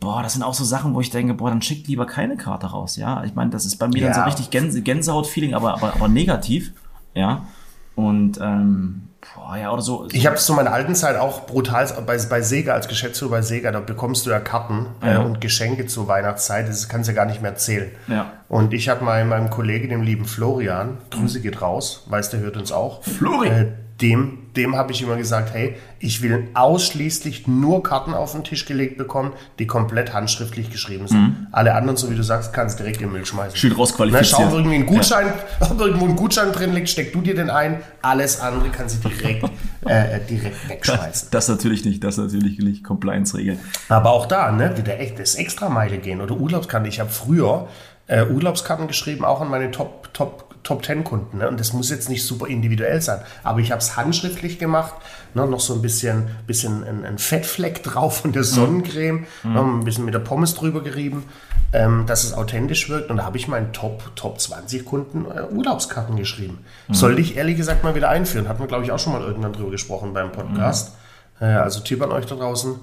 boah, 0.00 0.22
das 0.22 0.32
sind 0.32 0.42
auch 0.42 0.54
so 0.54 0.64
Sachen, 0.64 0.94
wo 0.94 1.00
ich 1.00 1.10
denke, 1.10 1.34
boah, 1.34 1.50
dann 1.50 1.62
schickt 1.62 1.86
lieber 1.88 2.06
keine 2.06 2.36
Karte 2.36 2.66
raus, 2.66 2.96
ja. 2.96 3.22
Ich 3.24 3.34
meine, 3.34 3.50
das 3.50 3.66
ist 3.66 3.76
bei 3.76 3.86
mir 3.86 4.02
dann 4.02 4.14
so 4.14 4.20
Ja. 4.20 4.26
richtig 4.26 4.50
Gänse 4.50 4.82
Gänsehaut-Feeling, 4.82 5.54
aber, 5.54 5.74
aber, 5.74 5.94
aber 5.94 6.08
negativ, 6.08 6.72
ja. 7.14 7.46
Und, 7.94 8.38
ähm, 8.42 9.02
boah, 9.34 9.56
ja, 9.56 9.70
oder 9.72 9.82
so. 9.82 10.06
Ich 10.12 10.26
habe 10.26 10.36
es 10.36 10.44
zu 10.46 10.52
meiner 10.54 10.72
alten 10.72 10.94
Zeit 10.94 11.16
auch 11.16 11.46
brutal 11.46 11.86
bei, 12.06 12.16
bei 12.18 12.40
Sega 12.42 12.74
als 12.74 12.88
Geschäftsführer 12.88 13.30
bei 13.30 13.42
Sega, 13.42 13.70
da 13.72 13.80
bekommst 13.80 14.26
du 14.26 14.30
ja 14.30 14.40
Karten 14.40 14.86
äh, 15.02 15.12
Ja. 15.12 15.20
und 15.22 15.40
Geschenke 15.40 15.86
zur 15.86 16.08
Weihnachtszeit, 16.08 16.68
das 16.68 16.88
kannst 16.88 17.08
du 17.08 17.12
ja 17.12 17.16
gar 17.16 17.26
nicht 17.26 17.40
mehr 17.42 17.54
zählen. 17.56 17.90
Ja. 18.08 18.32
Und 18.48 18.74
ich 18.74 18.88
habe 18.88 19.04
mal 19.04 19.24
meinem 19.24 19.50
Kollegen, 19.50 19.88
dem 19.88 20.02
lieben 20.02 20.24
Florian, 20.24 20.98
Grüße 21.10 21.40
geht 21.40 21.62
raus, 21.62 22.04
weiß, 22.08 22.30
der 22.30 22.40
hört 22.40 22.56
uns 22.56 22.72
auch. 22.72 23.02
Flori! 23.04 23.48
Äh, 23.48 23.66
dem 24.02 24.42
dem 24.56 24.76
habe 24.76 24.92
ich 24.92 25.02
immer 25.02 25.16
gesagt, 25.16 25.54
hey, 25.54 25.76
ich 25.98 26.22
will 26.22 26.48
ausschließlich 26.54 27.46
nur 27.46 27.82
Karten 27.82 28.12
auf 28.12 28.32
den 28.32 28.44
Tisch 28.44 28.66
gelegt 28.66 28.98
bekommen, 28.98 29.32
die 29.58 29.66
komplett 29.66 30.12
handschriftlich 30.12 30.70
geschrieben 30.70 31.08
sind. 31.08 31.46
Alle 31.52 31.74
anderen, 31.74 31.96
so 31.96 32.10
wie 32.10 32.14
du 32.14 32.22
sagst, 32.22 32.52
kannst 32.52 32.78
du 32.78 32.82
direkt 32.82 33.00
in 33.00 33.08
den 33.08 33.12
Müll 33.12 33.24
schmeißen. 33.24 33.56
Schön 33.56 33.72
rausqualifiziert. 33.72 34.30
Na, 34.32 34.44
schau, 34.44 34.48
ob 34.48 34.52
irgendwie 34.54 34.76
ein 34.76 34.86
Gutschein, 34.86 35.32
ob 35.60 35.80
irgendwo 35.80 36.06
ein 36.06 36.16
Gutschein 36.16 36.52
drin 36.52 36.74
liegt, 36.74 36.90
steck 36.90 37.12
du 37.12 37.22
dir 37.22 37.34
den 37.34 37.50
ein. 37.50 37.82
Alles 38.02 38.40
andere 38.40 38.68
kannst 38.68 39.02
du 39.02 39.08
direkt, 39.08 39.44
äh, 39.86 40.20
direkt 40.28 40.68
wegschmeißen. 40.68 41.28
Das 41.30 41.48
natürlich 41.48 41.84
nicht, 41.84 42.04
das 42.04 42.18
natürlich 42.18 42.58
nicht 42.58 42.84
Compliance-Regeln. 42.84 43.58
Aber 43.88 44.10
auch 44.10 44.26
da, 44.26 44.52
ne, 44.52 44.76
wieder 44.76 44.98
echt 44.98 45.18
das 45.18 45.34
Extrameile 45.34 45.98
gehen 45.98 46.20
oder 46.20 46.36
Urlaubskarten. 46.36 46.88
Ich 46.88 47.00
habe 47.00 47.10
früher 47.10 47.68
äh, 48.06 48.26
Urlaubskarten 48.26 48.86
geschrieben, 48.86 49.24
auch 49.24 49.40
an 49.40 49.48
meine 49.48 49.70
Top, 49.70 50.12
Top 50.12 50.51
Top 50.62 50.84
10 50.84 51.02
Kunden. 51.02 51.38
Ne? 51.38 51.48
Und 51.48 51.58
das 51.58 51.72
muss 51.72 51.90
jetzt 51.90 52.08
nicht 52.08 52.24
super 52.24 52.46
individuell 52.46 53.00
sein. 53.02 53.20
Aber 53.42 53.60
ich 53.60 53.72
habe 53.72 53.80
es 53.80 53.96
handschriftlich 53.96 54.58
gemacht, 54.58 54.94
ne? 55.34 55.46
noch 55.46 55.60
so 55.60 55.74
ein 55.74 55.82
bisschen, 55.82 56.28
bisschen 56.46 56.84
ein, 56.84 57.04
ein 57.04 57.18
Fettfleck 57.18 57.82
drauf 57.82 58.18
von 58.20 58.32
der 58.32 58.44
Sonnencreme, 58.44 59.26
mhm. 59.42 59.52
ne? 59.52 59.60
ein 59.60 59.84
bisschen 59.84 60.04
mit 60.04 60.14
der 60.14 60.20
Pommes 60.20 60.54
drüber 60.54 60.82
gerieben, 60.82 61.24
ähm, 61.72 62.06
dass 62.06 62.22
es 62.24 62.32
authentisch 62.34 62.88
wirkt. 62.88 63.10
Und 63.10 63.16
da 63.16 63.24
habe 63.24 63.36
ich 63.38 63.48
meinen 63.48 63.72
Top, 63.72 64.14
Top 64.14 64.40
20 64.40 64.84
Kunden 64.84 65.24
äh, 65.24 65.42
Urlaubskarten 65.52 66.16
geschrieben. 66.16 66.64
Mhm. 66.88 66.94
Sollte 66.94 67.20
ich 67.20 67.36
ehrlich 67.36 67.56
gesagt 67.56 67.82
mal 67.82 67.94
wieder 67.94 68.08
einführen. 68.08 68.48
Hatten 68.48 68.60
wir, 68.60 68.68
glaube 68.68 68.84
ich, 68.84 68.92
auch 68.92 68.98
schon 68.98 69.12
mal 69.12 69.22
irgendwann 69.22 69.52
drüber 69.52 69.70
gesprochen 69.70 70.14
beim 70.14 70.30
Podcast. 70.30 70.96
Mhm. 71.40 71.46
Äh, 71.46 71.50
also 71.54 71.80
Tipp 71.80 72.00
an 72.02 72.12
euch 72.12 72.26
da 72.26 72.36
draußen 72.36 72.76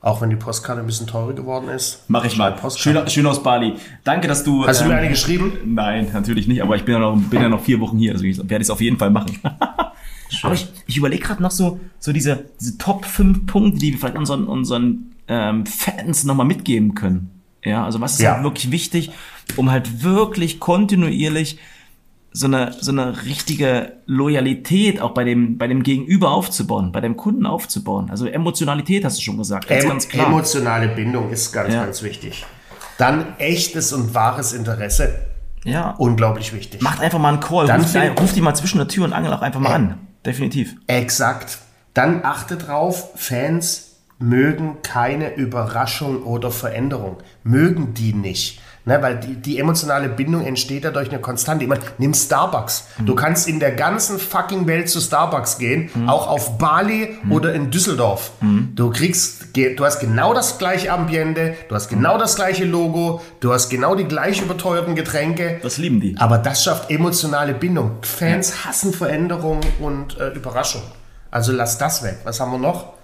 auch 0.00 0.20
wenn 0.20 0.30
die 0.30 0.36
Postkarte 0.36 0.80
ein 0.80 0.86
bisschen 0.86 1.06
teurer 1.06 1.32
geworden 1.32 1.68
ist. 1.68 2.04
Mach 2.08 2.24
ich 2.24 2.36
mal. 2.36 2.56
Schön, 2.76 3.08
schön, 3.08 3.26
aus 3.26 3.42
Bali. 3.42 3.74
Danke, 4.04 4.28
dass 4.28 4.44
du. 4.44 4.66
Hast 4.66 4.80
ähm, 4.80 4.84
du 4.84 4.88
mir 4.88 4.94
ähm, 4.94 5.00
eine 5.00 5.10
geschrieben? 5.10 5.52
Nein, 5.64 6.08
natürlich 6.12 6.46
nicht, 6.46 6.62
aber 6.62 6.76
ich 6.76 6.84
bin 6.84 6.94
ja 6.94 7.00
noch, 7.00 7.16
bin 7.16 7.42
ja 7.42 7.48
noch 7.48 7.62
vier 7.62 7.80
Wochen 7.80 7.98
hier, 7.98 8.12
also 8.12 8.24
ich 8.24 8.38
werde 8.38 8.62
es 8.62 8.70
auf 8.70 8.80
jeden 8.80 8.98
Fall 8.98 9.10
machen. 9.10 9.38
aber 10.42 10.54
ich, 10.54 10.68
ich 10.86 10.96
überlege 10.96 11.22
gerade 11.22 11.42
noch 11.42 11.50
so, 11.50 11.80
so 11.98 12.12
diese, 12.12 12.44
diese 12.60 12.78
Top 12.78 13.04
5 13.04 13.46
Punkte, 13.46 13.78
die 13.78 13.92
wir 13.92 13.98
vielleicht 13.98 14.16
unseren, 14.16 14.44
unseren 14.44 15.14
ähm, 15.28 15.66
Fans 15.66 16.24
nochmal 16.24 16.46
mitgeben 16.46 16.94
können. 16.94 17.30
Ja, 17.64 17.84
also 17.84 18.00
was 18.00 18.12
ist 18.12 18.20
ja. 18.20 18.34
halt 18.34 18.44
wirklich 18.44 18.70
wichtig, 18.70 19.10
um 19.56 19.70
halt 19.70 20.04
wirklich 20.04 20.60
kontinuierlich 20.60 21.58
so 22.36 22.46
eine, 22.46 22.76
so 22.78 22.92
eine 22.92 23.24
richtige 23.24 23.94
Loyalität 24.04 25.00
auch 25.00 25.12
bei 25.14 25.24
dem, 25.24 25.56
bei 25.56 25.68
dem 25.68 25.82
Gegenüber 25.82 26.32
aufzubauen, 26.32 26.92
bei 26.92 27.00
dem 27.00 27.16
Kunden 27.16 27.46
aufzubauen. 27.46 28.10
Also 28.10 28.26
Emotionalität 28.26 29.06
hast 29.06 29.16
du 29.16 29.22
schon 29.22 29.38
gesagt. 29.38 29.68
Ganz, 29.68 29.84
em 29.84 29.88
ganz 29.88 30.08
klar. 30.08 30.26
Emotionale 30.26 30.88
Bindung 30.88 31.30
ist 31.30 31.50
ganz, 31.52 31.72
ja. 31.72 31.84
ganz 31.84 32.02
wichtig. 32.02 32.44
Dann 32.98 33.38
echtes 33.38 33.94
und 33.94 34.14
wahres 34.14 34.52
Interesse. 34.52 35.14
Ja. 35.64 35.94
Unglaublich 35.96 36.52
wichtig. 36.52 36.82
Macht 36.82 37.00
einfach 37.00 37.18
mal 37.18 37.30
einen 37.30 37.40
Call. 37.40 37.66
Dann 37.68 37.80
ruft, 37.80 38.20
ruf 38.20 38.32
die 38.34 38.42
mal 38.42 38.54
zwischen 38.54 38.78
der 38.78 38.88
Tür 38.88 39.04
und 39.04 39.14
Angel 39.14 39.32
auch 39.32 39.42
einfach 39.42 39.60
mal 39.60 39.70
äh, 39.70 39.74
an. 39.74 39.98
Definitiv. 40.26 40.76
Exakt. 40.88 41.58
Dann 41.94 42.22
achte 42.22 42.58
drauf, 42.58 43.12
Fans 43.14 43.96
mögen 44.18 44.82
keine 44.82 45.34
Überraschung 45.36 46.22
oder 46.22 46.50
Veränderung. 46.50 47.16
Mögen 47.44 47.94
die 47.94 48.12
nicht. 48.12 48.60
Ne, 48.88 49.02
weil 49.02 49.18
die, 49.18 49.34
die 49.34 49.58
emotionale 49.58 50.08
Bindung 50.08 50.46
entsteht 50.46 50.84
dadurch 50.84 51.10
eine 51.10 51.18
Konstante. 51.18 51.64
Ich 51.64 51.68
meine, 51.68 51.82
nimm 51.98 52.14
Starbucks. 52.14 52.86
Mhm. 52.98 53.06
Du 53.06 53.16
kannst 53.16 53.48
in 53.48 53.58
der 53.58 53.72
ganzen 53.72 54.20
fucking 54.20 54.68
Welt 54.68 54.88
zu 54.88 55.00
Starbucks 55.00 55.58
gehen, 55.58 55.90
mhm. 55.92 56.08
auch 56.08 56.28
auf 56.28 56.56
Bali 56.56 57.18
mhm. 57.20 57.32
oder 57.32 57.52
in 57.52 57.72
Düsseldorf. 57.72 58.30
Mhm. 58.40 58.76
Du 58.76 58.90
kriegst, 58.90 59.56
du 59.56 59.84
hast 59.84 59.98
genau 59.98 60.34
das 60.34 60.58
gleiche 60.58 60.92
Ambiente, 60.92 61.56
du 61.68 61.74
hast 61.74 61.88
genau 61.88 62.14
mhm. 62.14 62.20
das 62.20 62.36
gleiche 62.36 62.64
Logo, 62.64 63.22
du 63.40 63.52
hast 63.52 63.70
genau 63.70 63.96
die 63.96 64.04
gleich 64.04 64.40
überteuerten 64.40 64.94
Getränke. 64.94 65.58
Das 65.64 65.78
lieben 65.78 66.00
die. 66.00 66.14
Aber 66.18 66.38
das 66.38 66.62
schafft 66.62 66.88
emotionale 66.88 67.54
Bindung. 67.54 67.96
Fans 68.02 68.64
hassen 68.64 68.92
Veränderung 68.92 69.62
und 69.80 70.16
äh, 70.20 70.28
Überraschung. 70.28 70.82
Also 71.32 71.50
lass 71.50 71.76
das 71.76 72.04
weg. 72.04 72.18
Was 72.22 72.38
haben 72.38 72.52
wir 72.52 72.58
noch? 72.58 72.95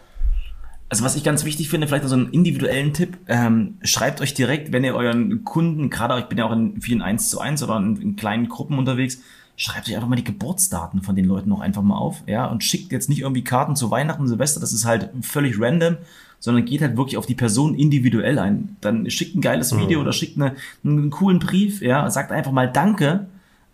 Also 0.92 1.04
was 1.04 1.16
ich 1.16 1.24
ganz 1.24 1.46
wichtig 1.46 1.70
finde, 1.70 1.86
vielleicht 1.86 2.06
so 2.06 2.14
einen 2.14 2.28
individuellen 2.32 2.92
Tipp, 2.92 3.16
ähm, 3.26 3.78
schreibt 3.82 4.20
euch 4.20 4.34
direkt, 4.34 4.72
wenn 4.72 4.84
ihr 4.84 4.94
euren 4.94 5.42
Kunden, 5.42 5.88
gerade 5.88 6.18
ich 6.18 6.26
bin 6.26 6.36
ja 6.36 6.44
auch 6.44 6.52
in 6.52 6.82
vielen 6.82 7.00
1 7.00 7.30
zu 7.30 7.40
1 7.40 7.62
oder 7.62 7.78
in, 7.78 7.96
in, 7.96 8.16
kleinen 8.16 8.50
Gruppen 8.50 8.76
unterwegs, 8.76 9.22
schreibt 9.56 9.88
euch 9.88 9.94
einfach 9.94 10.10
mal 10.10 10.16
die 10.16 10.24
Geburtsdaten 10.24 11.00
von 11.00 11.16
den 11.16 11.24
Leuten 11.24 11.48
noch 11.48 11.60
einfach 11.60 11.80
mal 11.80 11.96
auf, 11.96 12.22
ja, 12.26 12.44
und 12.44 12.62
schickt 12.62 12.92
jetzt 12.92 13.08
nicht 13.08 13.20
irgendwie 13.20 13.42
Karten 13.42 13.74
zu 13.74 13.90
Weihnachten, 13.90 14.28
Silvester, 14.28 14.60
das 14.60 14.74
ist 14.74 14.84
halt 14.84 15.08
völlig 15.22 15.58
random, 15.58 15.96
sondern 16.40 16.66
geht 16.66 16.82
halt 16.82 16.94
wirklich 16.98 17.16
auf 17.16 17.24
die 17.24 17.36
Person 17.36 17.74
individuell 17.74 18.38
ein. 18.38 18.76
Dann 18.82 19.08
schickt 19.08 19.34
ein 19.34 19.40
geiles 19.40 19.74
Video 19.74 19.98
mhm. 19.98 20.02
oder 20.04 20.12
schickt 20.12 20.36
eine, 20.36 20.56
einen 20.84 21.08
coolen 21.08 21.38
Brief, 21.38 21.80
ja, 21.80 22.10
sagt 22.10 22.32
einfach 22.32 22.52
mal 22.52 22.70
Danke 22.70 23.28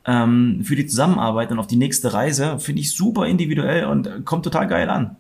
ähm, 0.07 0.61
für 0.63 0.77
die 0.77 0.87
Zusammenarbeit 0.87 1.51
und 1.51 1.59
auf 1.59 1.67
die 1.67 1.75
nächste 1.75 2.13
Reise. 2.13 2.61
Finde 2.61 2.81
ich 2.81 2.93
super 2.93 3.27
individuell 3.27 3.87
und 3.87 4.25
kommt 4.25 4.45
total 4.45 4.69
geil 4.69 4.89
an. 4.89 5.17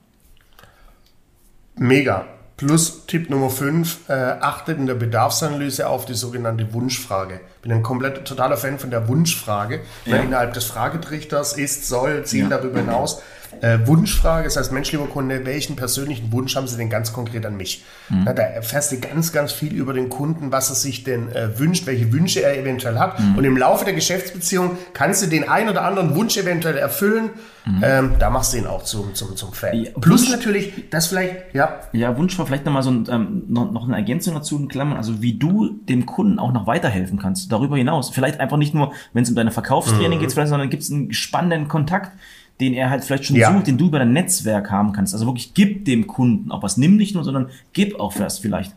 Mega. 1.79 2.27
Plus 2.57 3.07
Tipp 3.07 3.31
Nummer 3.31 3.51
5, 3.51 4.09
äh, 4.09 4.13
achtet 4.13 4.79
in 4.79 4.87
der 4.87 4.95
Bedarfsanalyse 4.95 5.89
auf 5.89 6.07
die 6.07 6.15
sogenannte 6.15 6.73
Wunschfrage. 6.73 7.41
Bin 7.63 7.71
ein 7.71 7.85
komplett 7.85 8.25
totaler 8.27 8.57
Fan 8.57 8.81
von 8.81 8.91
der 8.91 9.07
Wunschfrage, 9.07 9.81
ja. 10.05 10.13
weil 10.13 10.25
innerhalb 10.25 10.55
des 10.55 10.65
Fragetrichters 10.65 11.57
ist, 11.57 11.87
soll, 11.87 12.25
Ziel 12.25 12.43
ja. 12.43 12.49
darüber 12.49 12.81
hinaus. 12.81 13.23
Äh, 13.61 13.87
Wunschfrage, 13.87 14.45
das 14.45 14.57
heißt, 14.57 14.73
Mensch, 14.73 14.93
lieber 14.93 15.07
Kunde, 15.07 15.45
welchen 15.45 15.76
persönlichen 15.76 16.33
Wunsch 16.33 16.57
haben 16.57 16.66
Sie 16.68 16.77
denn 16.77 16.90
ganz 16.90 17.12
konkret 17.12 17.44
an 17.44 17.57
mich? 17.57 17.85
Mhm. 18.09 18.23
Na, 18.25 18.33
da 18.33 18.42
erfährst 18.42 18.92
du 18.92 19.01
ganz, 19.01 19.33
ganz 19.33 19.53
viel 19.53 19.73
über 19.73 19.92
den 19.92 20.09
Kunden, 20.09 20.53
was 20.53 20.68
er 20.70 20.77
sich 20.77 21.05
denn 21.05 21.31
äh, 21.33 21.59
wünscht, 21.59 21.87
welche 21.87 22.12
Wünsche 22.12 22.42
er 22.42 22.59
eventuell 22.59 22.99
hat. 22.99 23.18
Mhm. 23.18 23.37
Und 23.37 23.44
im 23.44 23.57
Laufe 23.57 23.85
der 23.85 23.94
Geschäftsbeziehung 23.94 24.77
kannst 24.92 25.23
du 25.23 25.27
den 25.27 25.49
einen 25.49 25.68
oder 25.68 25.85
anderen 25.85 26.14
Wunsch 26.14 26.37
eventuell 26.37 26.77
erfüllen. 26.77 27.31
Mhm. 27.64 27.83
Ähm, 27.83 28.12
da 28.18 28.31
machst 28.31 28.53
du 28.53 28.59
ihn 28.59 28.66
auch 28.66 28.85
zum, 28.85 29.14
zum, 29.14 29.37
zum 29.37 29.53
Fan. 29.53 29.75
Ja, 29.75 29.90
Plus 30.01 30.23
Wunsch, 30.23 30.31
natürlich, 30.31 30.90
das 30.90 31.09
vielleicht, 31.09 31.55
ja. 31.55 31.81
Ja, 31.92 32.16
Wunsch 32.16 32.38
war 32.38 32.46
vielleicht 32.46 32.64
nochmal 32.64 32.83
so 32.83 32.90
ein, 32.90 33.07
ähm, 33.11 33.42
noch, 33.49 33.70
noch 33.73 33.87
eine 33.87 33.96
Ergänzung 33.96 34.35
dazu 34.35 34.57
in 34.57 34.68
Klammern, 34.68 34.96
also 34.96 35.20
wie 35.20 35.35
du 35.35 35.70
dem 35.88 36.07
Kunden 36.07 36.38
auch 36.38 36.53
noch 36.53 36.66
weiterhelfen 36.66 37.18
kannst, 37.18 37.53
darüber 37.53 37.77
hinaus. 37.77 38.11
Vielleicht 38.11 38.40
einfach 38.40 38.57
nicht 38.57 38.75
nur, 38.75 38.92
wenn 39.12 39.25
es 39.25 39.29
um 39.29 39.37
deine 39.37 39.51
Verkaufstraining 39.51 40.18
mhm. 40.18 40.23
geht, 40.23 40.31
sondern 40.31 40.70
gibt 40.70 40.83
es 40.83 40.90
einen 40.90 41.12
spannenden 41.12 41.68
Kontakt 41.68 42.12
den 42.61 42.75
er 42.75 42.90
halt 42.90 43.05
vielleicht 43.05 43.25
schon 43.27 43.37
ja. 43.37 43.53
sucht, 43.53 43.66
den 43.66 43.79
du 43.79 43.87
über 43.87 43.99
dein 43.99 44.12
Netzwerk 44.12 44.71
haben 44.71 44.92
kannst. 44.92 45.14
Also 45.14 45.27
wirklich 45.27 45.55
gib 45.55 45.85
dem 45.85 46.07
Kunden 46.07 46.51
auch 46.51 46.62
was. 46.62 46.77
Nimm 46.77 46.97
nicht 46.97 47.14
nur, 47.14 47.25
sondern 47.25 47.51
gib 47.73 47.99
auch 48.01 48.18
was 48.18 48.38
vielleicht. 48.38 48.75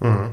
Mhm. 0.00 0.30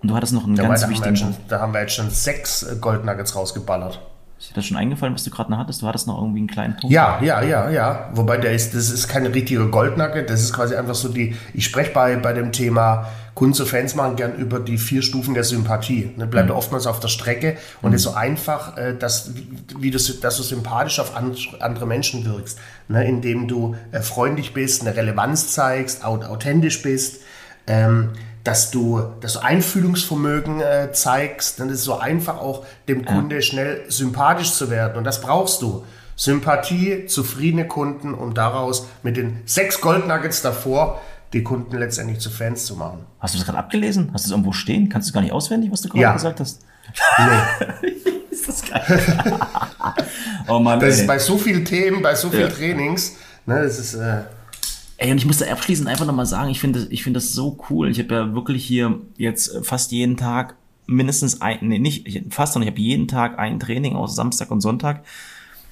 Und 0.00 0.10
du 0.10 0.14
hattest 0.14 0.32
noch 0.32 0.44
einen 0.44 0.56
da 0.56 0.64
ganz 0.64 0.88
wichtigen. 0.88 1.16
Schon, 1.16 1.34
da 1.48 1.60
haben 1.60 1.72
wir 1.72 1.80
jetzt 1.80 1.94
schon 1.94 2.10
sechs 2.10 2.62
äh, 2.62 2.76
Goldnuggets 2.80 3.34
rausgeballert. 3.34 4.00
Ist 4.38 4.50
dir 4.50 4.54
das 4.54 4.66
schon 4.66 4.76
eingefallen, 4.76 5.14
was 5.14 5.24
du 5.24 5.30
gerade 5.30 5.50
noch 5.50 5.58
hattest? 5.58 5.82
Du 5.82 5.86
hattest 5.88 6.06
noch 6.06 6.16
irgendwie 6.20 6.38
einen 6.38 6.46
kleinen 6.46 6.76
Punkt. 6.76 6.92
Ja, 6.92 7.20
ja, 7.20 7.42
ja, 7.42 7.68
ja. 7.70 8.08
Wobei 8.12 8.36
der 8.36 8.52
ist, 8.52 8.72
das 8.72 8.90
ist 8.90 9.08
keine 9.08 9.34
richtige 9.34 9.68
Goldnugget, 9.68 10.30
das 10.30 10.42
ist 10.42 10.52
quasi 10.52 10.76
einfach 10.76 10.94
so 10.94 11.08
die, 11.08 11.34
ich 11.54 11.64
spreche 11.64 11.92
bei, 11.92 12.14
bei 12.14 12.32
dem 12.32 12.52
Thema 12.52 13.08
Kunden 13.38 13.54
zu 13.54 13.66
Fans 13.66 13.94
machen 13.94 14.16
gern 14.16 14.34
über 14.34 14.58
die 14.58 14.78
vier 14.78 15.00
Stufen 15.00 15.32
der 15.32 15.44
Sympathie. 15.44 16.10
Ne, 16.16 16.26
bleibt 16.26 16.48
mhm. 16.48 16.56
oftmals 16.56 16.88
auf 16.88 16.98
der 16.98 17.06
Strecke 17.06 17.56
und 17.82 17.90
mhm. 17.90 17.94
ist 17.94 18.02
so 18.02 18.14
einfach, 18.14 18.76
äh, 18.76 18.96
dass, 18.98 19.30
wie 19.78 19.92
du, 19.92 19.98
dass 19.98 20.38
du 20.38 20.42
sympathisch 20.42 20.98
auf 20.98 21.12
andere 21.14 21.86
Menschen 21.86 22.24
wirkst, 22.24 22.58
ne, 22.88 23.06
indem 23.06 23.46
du 23.46 23.76
äh, 23.92 24.00
freundlich 24.00 24.54
bist, 24.54 24.80
eine 24.80 24.96
Relevanz 24.96 25.52
zeigst, 25.52 26.04
authentisch 26.04 26.82
bist. 26.82 27.20
Ähm, 27.68 28.10
dass 28.42 28.72
du 28.72 29.02
das 29.20 29.36
Einfühlungsvermögen 29.36 30.60
äh, 30.60 30.90
zeigst, 30.92 31.60
dann 31.60 31.68
ist 31.68 31.80
es 31.80 31.84
so 31.84 31.98
einfach 31.98 32.38
auch 32.38 32.64
dem 32.88 33.04
Kunde 33.04 33.36
ja. 33.36 33.42
schnell 33.42 33.84
sympathisch 33.88 34.52
zu 34.52 34.68
werden. 34.68 34.96
Und 34.96 35.04
das 35.04 35.20
brauchst 35.20 35.62
du. 35.62 35.84
Sympathie, 36.16 37.06
zufriedene 37.06 37.68
Kunden, 37.68 38.14
um 38.14 38.34
daraus 38.34 38.88
mit 39.04 39.16
den 39.16 39.42
sechs 39.44 39.80
Goldnuggets 39.80 40.42
davor 40.42 41.00
die 41.32 41.42
Kunden 41.42 41.76
letztendlich 41.76 42.20
zu 42.20 42.30
Fans 42.30 42.64
zu 42.64 42.76
machen. 42.76 43.00
Hast 43.20 43.34
du 43.34 43.38
das 43.38 43.46
gerade 43.46 43.58
abgelesen? 43.58 44.10
Hast 44.12 44.24
du 44.24 44.28
es 44.28 44.32
irgendwo 44.32 44.52
stehen? 44.52 44.88
Kannst 44.88 45.08
du 45.08 45.12
gar 45.12 45.20
nicht 45.20 45.32
auswendig, 45.32 45.70
was 45.70 45.82
du 45.82 45.88
gerade 45.88 46.02
ja. 46.02 46.12
gesagt 46.12 46.40
hast? 46.40 46.64
Nee. 47.18 47.88
ist 48.30 48.48
das 48.48 48.62
geil. 48.62 49.02
oh 50.48 50.58
Mann. 50.58 50.80
Das 50.80 50.94
ey. 50.96 51.00
ist 51.02 51.06
bei 51.06 51.18
so 51.18 51.36
vielen 51.36 51.64
Themen, 51.64 52.02
bei 52.02 52.14
so 52.14 52.30
vielen 52.30 52.48
ja. 52.48 52.54
Trainings, 52.54 53.16
ne, 53.46 53.62
das 53.62 53.78
ist. 53.78 53.94
Äh, 53.94 54.22
Ey, 55.00 55.12
und 55.12 55.18
ich 55.18 55.26
muss 55.26 55.38
da 55.38 55.46
abschließend 55.46 55.88
einfach 55.88 56.06
nochmal 56.06 56.26
sagen, 56.26 56.50
ich 56.50 56.58
finde 56.58 56.88
ich 56.90 57.04
finde 57.04 57.18
das 57.18 57.32
so 57.32 57.58
cool. 57.70 57.88
Ich 57.88 58.00
habe 58.00 58.14
ja 58.14 58.34
wirklich 58.34 58.64
hier 58.64 59.00
jetzt 59.16 59.64
fast 59.64 59.92
jeden 59.92 60.16
Tag 60.16 60.56
mindestens 60.86 61.40
ein, 61.40 61.58
nee, 61.60 61.78
nicht 61.78 62.24
fast, 62.30 62.54
sondern 62.54 62.66
ich 62.66 62.72
habe 62.72 62.80
jeden 62.80 63.06
Tag 63.06 63.38
ein 63.38 63.60
Training 63.60 63.94
aus 63.94 64.16
Samstag 64.16 64.50
und 64.50 64.60
Sonntag. 64.60 65.04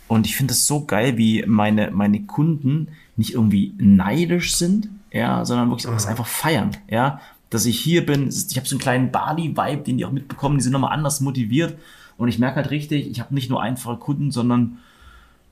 Und 0.09 0.27
ich 0.27 0.37
finde 0.37 0.53
es 0.53 0.67
so 0.67 0.85
geil, 0.85 1.17
wie 1.17 1.45
meine, 1.47 1.91
meine 1.91 2.23
Kunden 2.23 2.89
nicht 3.17 3.35
irgendwie 3.35 3.75
neidisch 3.79 4.55
sind, 4.57 4.89
ja, 5.13 5.45
sondern 5.45 5.71
wirklich 5.71 5.87
mhm. 5.91 6.09
einfach 6.09 6.27
feiern, 6.27 6.71
ja. 6.89 7.21
Dass 7.51 7.65
ich 7.65 7.79
hier 7.79 8.05
bin, 8.05 8.29
ich 8.29 8.57
habe 8.57 8.67
so 8.67 8.75
einen 8.75 8.81
kleinen 8.81 9.13
Bali-Vibe, 9.13 9.83
den 9.83 9.99
die 9.99 10.05
auch 10.05 10.13
mitbekommen, 10.13 10.59
die 10.59 10.65
sind 10.65 10.73
nochmal 10.73 10.93
anders 10.93 11.21
motiviert. 11.21 11.77
Und 12.19 12.29
ich 12.29 12.39
merke 12.39 12.57
halt 12.57 12.71
richtig, 12.71 13.09
ich 13.11 13.21
habe 13.21 13.35
nicht 13.35 13.51
nur 13.51 13.63
einfache 13.63 13.97
Kunden, 13.97 14.31
sondern 14.31 14.79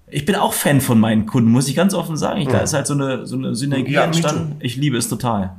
ich 0.08 0.24
bin 0.24 0.34
auch 0.34 0.52
Fan 0.52 0.80
von 0.80 0.98
meinen 0.98 1.26
Kunden, 1.26 1.50
muss 1.50 1.68
ich 1.68 1.76
ganz 1.76 1.94
offen 1.94 2.16
sagen. 2.16 2.40
Ich, 2.40 2.48
Da 2.48 2.58
ist 2.58 2.74
halt 2.74 2.86
so 2.86 2.94
eine, 2.94 3.26
so 3.26 3.36
eine 3.36 3.54
Synergie 3.54 3.92
ja, 3.92 4.04
entstanden. 4.04 4.56
Ich 4.60 4.76
liebe 4.76 4.96
es 4.96 5.08
total. 5.08 5.56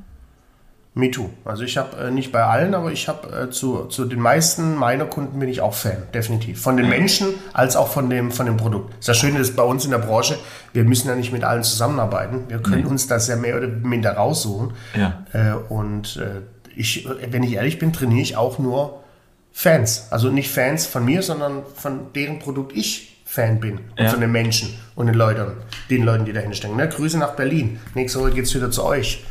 Me 0.98 1.12
too. 1.12 1.30
Also 1.44 1.64
ich 1.64 1.76
habe 1.76 1.98
äh, 1.98 2.10
nicht 2.10 2.32
bei 2.32 2.42
allen, 2.42 2.74
aber 2.74 2.90
ich 2.90 3.10
habe 3.10 3.28
äh, 3.28 3.50
zu, 3.50 3.84
zu 3.88 4.06
den 4.06 4.22
meisten 4.22 4.76
meiner 4.76 5.04
Kunden 5.04 5.38
bin 5.40 5.50
ich 5.50 5.60
auch 5.60 5.74
Fan, 5.74 5.98
definitiv. 6.14 6.62
Von 6.62 6.78
den 6.78 6.88
Menschen 6.88 7.28
als 7.52 7.76
auch 7.76 7.90
von 7.90 8.10
dem, 8.10 8.32
von 8.32 8.46
dem 8.46 8.56
Produkt. 8.56 9.06
Das 9.06 9.18
Schöne 9.18 9.40
ist 9.40 9.58
bei 9.58 9.64
uns 9.64 9.84
in 9.84 9.92
der 9.92 9.98
Branche, 9.98 10.38
wir 10.72 10.86
müssen 10.86 11.10
ja 11.10 11.16
nicht 11.16 11.34
mit 11.34 11.44
allen 11.44 11.64
zusammenarbeiten. 11.64 12.46
Wir 12.48 12.60
können 12.60 12.84
nee. 12.84 12.90
uns 12.90 13.08
das 13.08 13.28
ja 13.28 13.36
mehr 13.36 13.58
oder 13.58 13.68
minder 13.68 14.14
raussuchen. 14.14 14.72
Ja. 14.96 15.26
Äh, 15.34 15.56
und 15.68 16.16
äh, 16.16 16.44
ich, 16.78 17.06
wenn 17.30 17.44
ich 17.44 17.56
ehrlich 17.56 17.78
bin, 17.78 17.92
trainiere 17.92 18.22
ich 18.22 18.38
auch 18.38 18.58
nur 18.58 19.04
Fans. 19.52 20.08
Also 20.12 20.30
nicht 20.30 20.50
Fans 20.50 20.86
von 20.86 21.04
mir, 21.04 21.22
sondern 21.22 21.64
von 21.76 22.14
deren 22.14 22.40
Produkt 22.40 22.72
ich 22.74 23.22
Fan 23.26 23.60
bin 23.60 23.80
ja. 23.98 24.08
von 24.08 24.22
den 24.22 24.32
Menschen 24.32 24.70
und 24.96 25.08
den 25.08 25.16
Leuten, 25.16 25.52
den 25.90 26.04
Leuten, 26.04 26.24
die 26.24 26.32
dahinter 26.32 26.56
stecken. 26.56 26.78
Ne? 26.78 26.88
Grüße 26.88 27.18
nach 27.18 27.36
Berlin. 27.36 27.82
Nächste 27.96 28.22
Woche 28.22 28.32
geht 28.32 28.46
es 28.46 28.56
wieder 28.56 28.72
zu 28.72 28.86
euch. 28.86 29.26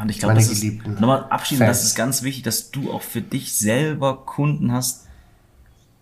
Ja, 0.00 0.04
und 0.04 0.08
ich 0.08 0.18
glaube, 0.18 0.34
das 0.34 0.50
ist, 0.50 0.64
nochmal 0.86 1.26
abschließend, 1.28 1.68
das 1.68 1.84
ist 1.84 1.94
ganz 1.94 2.22
wichtig, 2.22 2.42
dass 2.42 2.70
du 2.70 2.90
auch 2.90 3.02
für 3.02 3.20
dich 3.20 3.52
selber 3.52 4.24
Kunden 4.24 4.72
hast, 4.72 5.06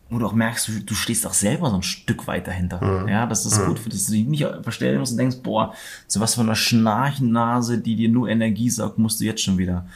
wo 0.08 0.18
du 0.18 0.26
auch 0.26 0.32
merkst, 0.32 0.70
du, 0.87 0.94
stehst 0.94 1.26
auch 1.26 1.34
selber 1.34 1.68
so 1.70 1.76
ein 1.76 1.82
Stück 1.82 2.28
weit 2.28 2.46
dahinter. 2.46 3.06
Ja, 3.08 3.26
das 3.26 3.44
ist 3.44 3.62
gut, 3.64 3.78
für 3.78 3.90
das 3.90 4.04
du 4.04 4.12
dich 4.12 4.24
nicht 4.24 4.46
verstellen 4.62 5.00
musst 5.00 5.12
und 5.12 5.18
denkst, 5.18 5.38
boah, 5.42 5.74
so 6.06 6.20
was 6.20 6.34
von 6.37 6.46
einer 6.46 6.54
Schnarchnase, 6.54 7.78
die 7.78 7.96
dir 7.96 8.08
nur 8.08 8.28
Energie 8.28 8.70
saugt, 8.70 8.98
musst 8.98 9.20
du 9.20 9.24
jetzt 9.24 9.42
schon 9.42 9.58
wieder. 9.58 9.87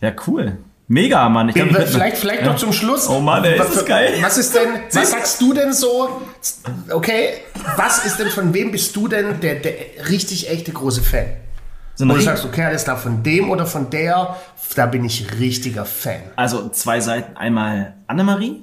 Ja, 0.00 0.12
cool. 0.26 0.58
Mega, 0.88 1.26
Mann. 1.28 1.48
Ich 1.48 1.54
glaub, 1.54 1.70
ich 1.70 1.76
Vielleicht, 1.88 2.18
vielleicht 2.18 2.44
noch 2.44 2.56
zum 2.56 2.72
Schluss. 2.72 3.08
Oh 3.08 3.20
Mann, 3.20 3.44
ey, 3.44 3.54
ist 3.54 3.60
was, 3.60 3.74
das 3.74 3.86
geil. 3.86 4.14
Was 4.20 4.36
ist 4.36 4.54
denn, 4.54 4.68
was 4.92 5.10
sagst 5.10 5.40
du 5.40 5.54
denn 5.54 5.72
so? 5.72 6.20
Okay, 6.90 7.28
was 7.76 8.04
ist 8.04 8.18
denn, 8.18 8.28
von 8.28 8.52
wem 8.52 8.72
bist 8.72 8.94
du 8.96 9.08
denn 9.08 9.40
der, 9.40 9.60
der 9.60 9.74
richtig 10.10 10.50
echte 10.50 10.72
große 10.72 11.00
Fan? 11.00 11.26
So 11.94 12.08
Wo 12.08 12.14
du 12.14 12.20
sagst, 12.20 12.44
okay, 12.44 12.64
alles 12.64 12.84
klar, 12.84 12.96
von 12.96 13.22
dem 13.22 13.50
oder 13.50 13.66
von 13.66 13.90
der, 13.90 14.36
da 14.74 14.86
bin 14.86 15.04
ich 15.04 15.38
richtiger 15.38 15.84
Fan. 15.84 16.20
Also 16.36 16.68
zwei 16.70 17.00
Seiten. 17.00 17.36
Einmal 17.36 17.94
Annemarie. 18.06 18.62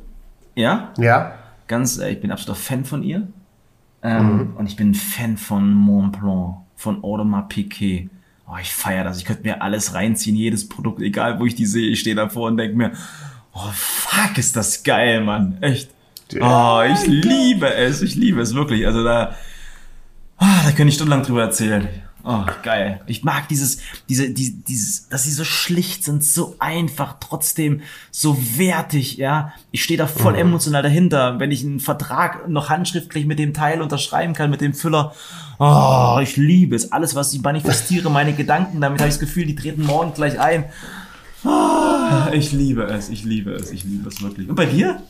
Ja, 0.55 0.91
Ja? 0.97 1.33
ganz, 1.67 1.99
äh, 1.99 2.09
ich 2.09 2.21
bin 2.21 2.31
absoluter 2.31 2.59
Fan 2.59 2.85
von 2.85 3.03
ihr. 3.03 3.27
Ähm, 4.01 4.53
Und 4.57 4.65
ich 4.67 4.75
bin 4.75 4.93
Fan 4.93 5.37
von 5.37 5.71
Mont 5.73 6.19
Blanc, 6.19 6.55
von 6.75 7.03
Audemars 7.03 7.45
Piquet. 7.49 8.09
Oh, 8.47 8.55
ich 8.59 8.73
feiere 8.73 9.03
das. 9.03 9.17
Ich 9.19 9.25
könnte 9.25 9.43
mir 9.43 9.61
alles 9.61 9.93
reinziehen, 9.93 10.35
jedes 10.35 10.67
Produkt, 10.67 11.01
egal 11.01 11.39
wo 11.39 11.45
ich 11.45 11.53
die 11.55 11.65
sehe. 11.67 11.89
Ich 11.91 11.99
stehe 11.99 12.15
davor 12.15 12.47
und 12.47 12.57
denke 12.57 12.75
mir, 12.75 12.93
oh 13.53 13.69
fuck, 13.73 14.37
ist 14.37 14.55
das 14.55 14.83
geil, 14.83 15.21
Mann. 15.21 15.57
Echt. 15.61 15.91
Oh, 16.41 16.81
ich 16.91 17.05
liebe 17.07 17.71
es. 17.73 18.01
Ich 18.01 18.15
liebe 18.15 18.41
es 18.41 18.55
wirklich. 18.55 18.85
Also 18.87 19.03
da, 19.03 19.35
ah, 20.37 20.61
da 20.63 20.71
könnte 20.71 20.89
ich 20.89 20.95
stundenlang 20.95 21.23
drüber 21.25 21.43
erzählen. 21.43 21.87
Oh, 22.23 22.43
geil. 22.63 22.99
Ich 23.05 23.23
mag 23.23 23.47
dieses, 23.47 23.79
diese, 24.09 24.29
die, 24.29 24.51
dieses, 24.51 25.07
dass 25.07 25.23
sie 25.23 25.31
so 25.31 25.45
schlicht 25.45 26.03
sind, 26.03 26.23
so 26.23 26.55
einfach, 26.59 27.15
trotzdem 27.19 27.81
so 28.11 28.37
wertig, 28.57 29.17
ja. 29.17 29.53
Ich 29.71 29.83
stehe 29.83 29.97
da 29.97 30.05
voll 30.05 30.35
emotional 30.35 30.83
dahinter, 30.83 31.39
wenn 31.39 31.51
ich 31.51 31.63
einen 31.63 31.79
Vertrag 31.79 32.49
noch 32.49 32.69
handschriftlich 32.69 33.25
mit 33.25 33.39
dem 33.39 33.53
Teil 33.53 33.81
unterschreiben 33.81 34.33
kann, 34.33 34.49
mit 34.49 34.59
dem 34.59 34.73
Füller. 34.73 35.13
Oh, 35.59 36.19
ich 36.21 36.35
liebe 36.35 36.75
es. 36.75 36.91
Alles, 36.91 37.15
was 37.15 37.33
ich 37.33 37.41
manifestiere, 37.41 38.11
meine 38.11 38.33
Gedanken, 38.33 38.81
damit 38.81 38.99
habe 38.99 39.07
ich 39.07 39.15
das 39.15 39.21
Gefühl, 39.21 39.45
die 39.45 39.55
treten 39.55 39.85
morgen 39.85 40.13
gleich 40.13 40.39
ein. 40.39 40.65
Ah, 41.45 42.29
ich 42.33 42.51
liebe 42.51 42.83
es, 42.83 43.07
ich 43.07 43.23
liebe 43.23 43.51
es, 43.51 43.71
ich 43.71 43.85
liebe 43.85 44.09
es 44.09 44.21
wirklich. 44.21 44.49
Und 44.49 44.55
bei 44.55 44.65
dir? 44.65 45.01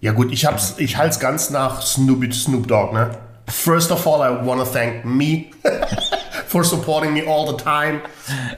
Ja 0.00 0.12
gut, 0.12 0.32
ich 0.32 0.46
hab's, 0.46 0.76
ich 0.78 0.96
halt's 0.96 1.20
ganz 1.20 1.50
nach 1.50 1.82
Snoop, 1.82 2.32
Snoop 2.32 2.68
Dogg, 2.68 2.94
ne? 2.94 3.10
First 3.50 3.90
of 3.90 4.06
all, 4.06 4.22
I 4.22 4.30
want 4.30 4.60
to 4.60 4.66
thank 4.66 5.04
me 5.04 5.50
for 6.46 6.64
supporting 6.64 7.14
me 7.14 7.26
all 7.26 7.50
the 7.50 7.62
time. 7.62 8.02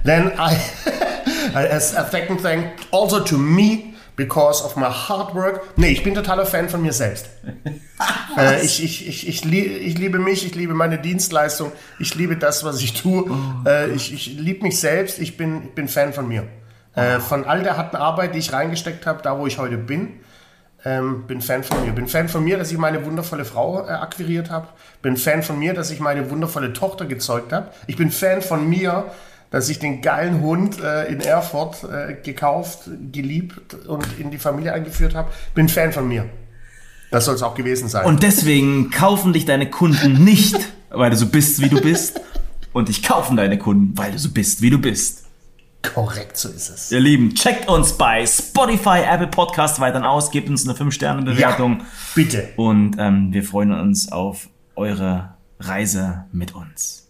Then 0.05 0.33
I, 0.39 0.55
as 1.55 1.95
a 1.95 2.09
second 2.11 2.41
thank 2.41 2.87
also 2.91 3.23
to 3.25 3.39
me 3.39 3.95
because 4.17 4.63
of 4.63 4.77
my 4.77 4.91
hard 4.91 5.35
work. 5.35 5.79
Nee, 5.79 5.93
ich 5.93 6.03
bin 6.03 6.15
totaler 6.15 6.45
Fan 6.45 6.69
von 6.69 6.83
mir 6.83 6.93
selbst. 6.93 7.31
äh, 8.37 8.65
ich, 8.65 8.83
ich, 8.85 9.09
ich, 9.09 9.29
ich, 9.29 9.45
lie 9.45 9.65
ich 9.65 9.97
liebe 9.97 10.19
mich, 10.19 10.45
ich 10.45 10.55
liebe 10.55 10.75
meine 10.75 10.99
Dienstleistung, 10.99 11.73
ich 11.99 12.15
liebe 12.15 12.37
das, 12.37 12.65
was 12.65 12.81
ich 12.83 12.93
tue. 12.95 13.31
Äh, 13.67 13.91
ich 13.93 14.13
ich 14.13 14.27
liebe 14.39 14.63
mich 14.63 14.79
selbst, 14.79 15.19
ich 15.19 15.37
bin, 15.37 15.71
bin 15.75 15.89
Fan 15.89 16.13
von 16.13 16.29
mir. 16.29 16.47
Äh, 16.95 17.21
von 17.21 17.45
all 17.45 17.63
der 17.63 17.77
harten 17.77 17.97
Arbeit, 17.97 18.35
die 18.35 18.41
ich 18.41 18.53
reingesteckt 18.53 19.07
habe, 19.07 19.23
da 19.23 19.39
wo 19.39 19.47
ich 19.47 19.59
heute 19.59 19.79
bin. 19.79 20.21
Ähm, 20.85 21.27
bin 21.27 21.41
Fan 21.41 21.63
von 21.63 21.85
mir. 21.85 21.93
Bin 21.93 22.09
Fan 22.09 22.29
von 22.29 22.43
mir, 22.43 22.57
dass 22.57 22.73
ich 22.73 22.79
meine 22.79 23.05
wundervolle 23.05 23.45
Frau 23.45 23.87
äh, 23.87 23.91
akquiriert 23.91 24.51
habe. 24.51 24.69
Bin 25.03 25.17
Fan 25.17 25.43
von 25.43 25.59
mir, 25.59 25.75
dass 25.75 25.91
ich 25.91 26.01
meine 26.01 26.31
wundervolle 26.31 26.73
Tochter 26.73 27.05
gezeugt 27.05 27.53
habe. 27.53 27.69
Ich 27.87 27.97
bin 27.97 28.11
Fan 28.11 28.41
von 28.41 28.69
mir, 28.69 29.11
dass 29.51 29.69
ich 29.69 29.79
den 29.79 30.01
geilen 30.01 30.41
Hund 30.41 30.81
äh, 30.81 31.13
in 31.13 31.21
Erfurt 31.21 31.85
äh, 31.85 32.15
gekauft, 32.15 32.89
geliebt 33.13 33.75
und 33.87 34.07
in 34.19 34.31
die 34.31 34.39
Familie 34.39 34.73
eingeführt 34.73 35.15
habe. 35.15 35.31
Bin 35.55 35.69
Fan 35.69 35.93
von 35.93 36.09
mir. 36.09 36.27
Das 37.11 37.25
soll 37.25 37.35
es 37.35 37.43
auch 37.43 37.55
gewesen 37.55 37.89
sein. 37.89 38.07
Und 38.07 38.23
deswegen 38.23 38.91
kaufen 38.91 39.33
dich 39.33 39.45
deine 39.45 39.69
Kunden 39.69 40.25
nicht, 40.25 40.57
weil 40.91 41.11
du 41.11 41.17
so 41.17 41.27
bist, 41.27 41.61
wie 41.61 41.69
du 41.69 41.81
bist. 41.81 42.21
Und 42.73 42.89
dich 42.89 43.03
kaufen 43.03 43.37
deine 43.37 43.59
Kunden, 43.59 43.99
weil 43.99 44.13
du 44.13 44.19
so 44.19 44.31
bist, 44.31 44.63
wie 44.63 44.71
du 44.71 44.79
bist. 44.79 45.25
Korrekt, 45.83 46.37
so 46.37 46.49
ist 46.49 46.69
es. 46.69 46.93
Ihr 46.93 47.01
Lieben, 47.01 47.35
checkt 47.35 47.69
uns 47.69 47.95
bei 47.95 48.27
Spotify, 48.27 49.03
Apple 49.09 49.29
Podcast 49.29 49.81
weiterhin 49.81 50.07
aus, 50.07 50.31
gebt 50.31 50.49
uns 50.49 50.69
eine 50.69 50.79
5-Sterne-Bewertung. 50.79 51.83
Bitte. 52.15 52.51
Und 52.57 52.97
ähm, 52.99 53.33
wir 53.33 53.43
freuen 53.43 53.73
uns 53.73 54.13
auf 54.13 54.49
eure 54.77 55.35
Reise 55.59 56.25
mit 56.33 56.55
uns. 56.55 57.09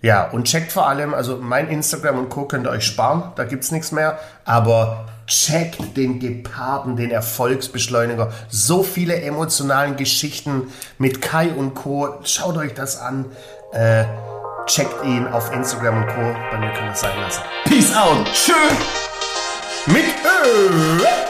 Ja, 0.00 0.30
und 0.30 0.44
checkt 0.44 0.70
vor 0.70 0.88
allem, 0.88 1.12
also 1.12 1.38
mein 1.38 1.68
Instagram 1.68 2.18
und 2.18 2.28
Co. 2.28 2.44
könnt 2.44 2.66
ihr 2.66 2.70
euch 2.70 2.84
sparen, 2.84 3.32
da 3.34 3.44
gibt's 3.44 3.72
nichts 3.72 3.90
mehr, 3.90 4.18
aber 4.44 5.06
checkt 5.26 5.96
den 5.96 6.20
Geparden, 6.20 6.96
den 6.96 7.10
Erfolgsbeschleuniger. 7.10 8.32
So 8.48 8.82
viele 8.82 9.20
emotionalen 9.20 9.96
Geschichten 9.96 10.72
mit 10.98 11.20
Kai 11.20 11.50
und 11.50 11.74
Co. 11.74 12.20
Schaut 12.22 12.56
euch 12.56 12.74
das 12.74 12.98
an. 12.98 13.26
Äh, 13.72 14.04
checkt 14.68 15.04
ihn 15.04 15.26
auf 15.26 15.52
Instagram 15.52 16.02
und 16.02 16.06
Co. 16.08 16.36
Bei 16.50 16.58
mir 16.58 16.70
kann 16.72 16.88
das 16.88 17.00
sein 17.00 17.18
lassen. 17.20 17.42
Peace 17.64 17.94
out. 17.96 18.26
Tschüss. 18.32 18.54
Mit 19.86 20.04
Ö. 20.24 21.27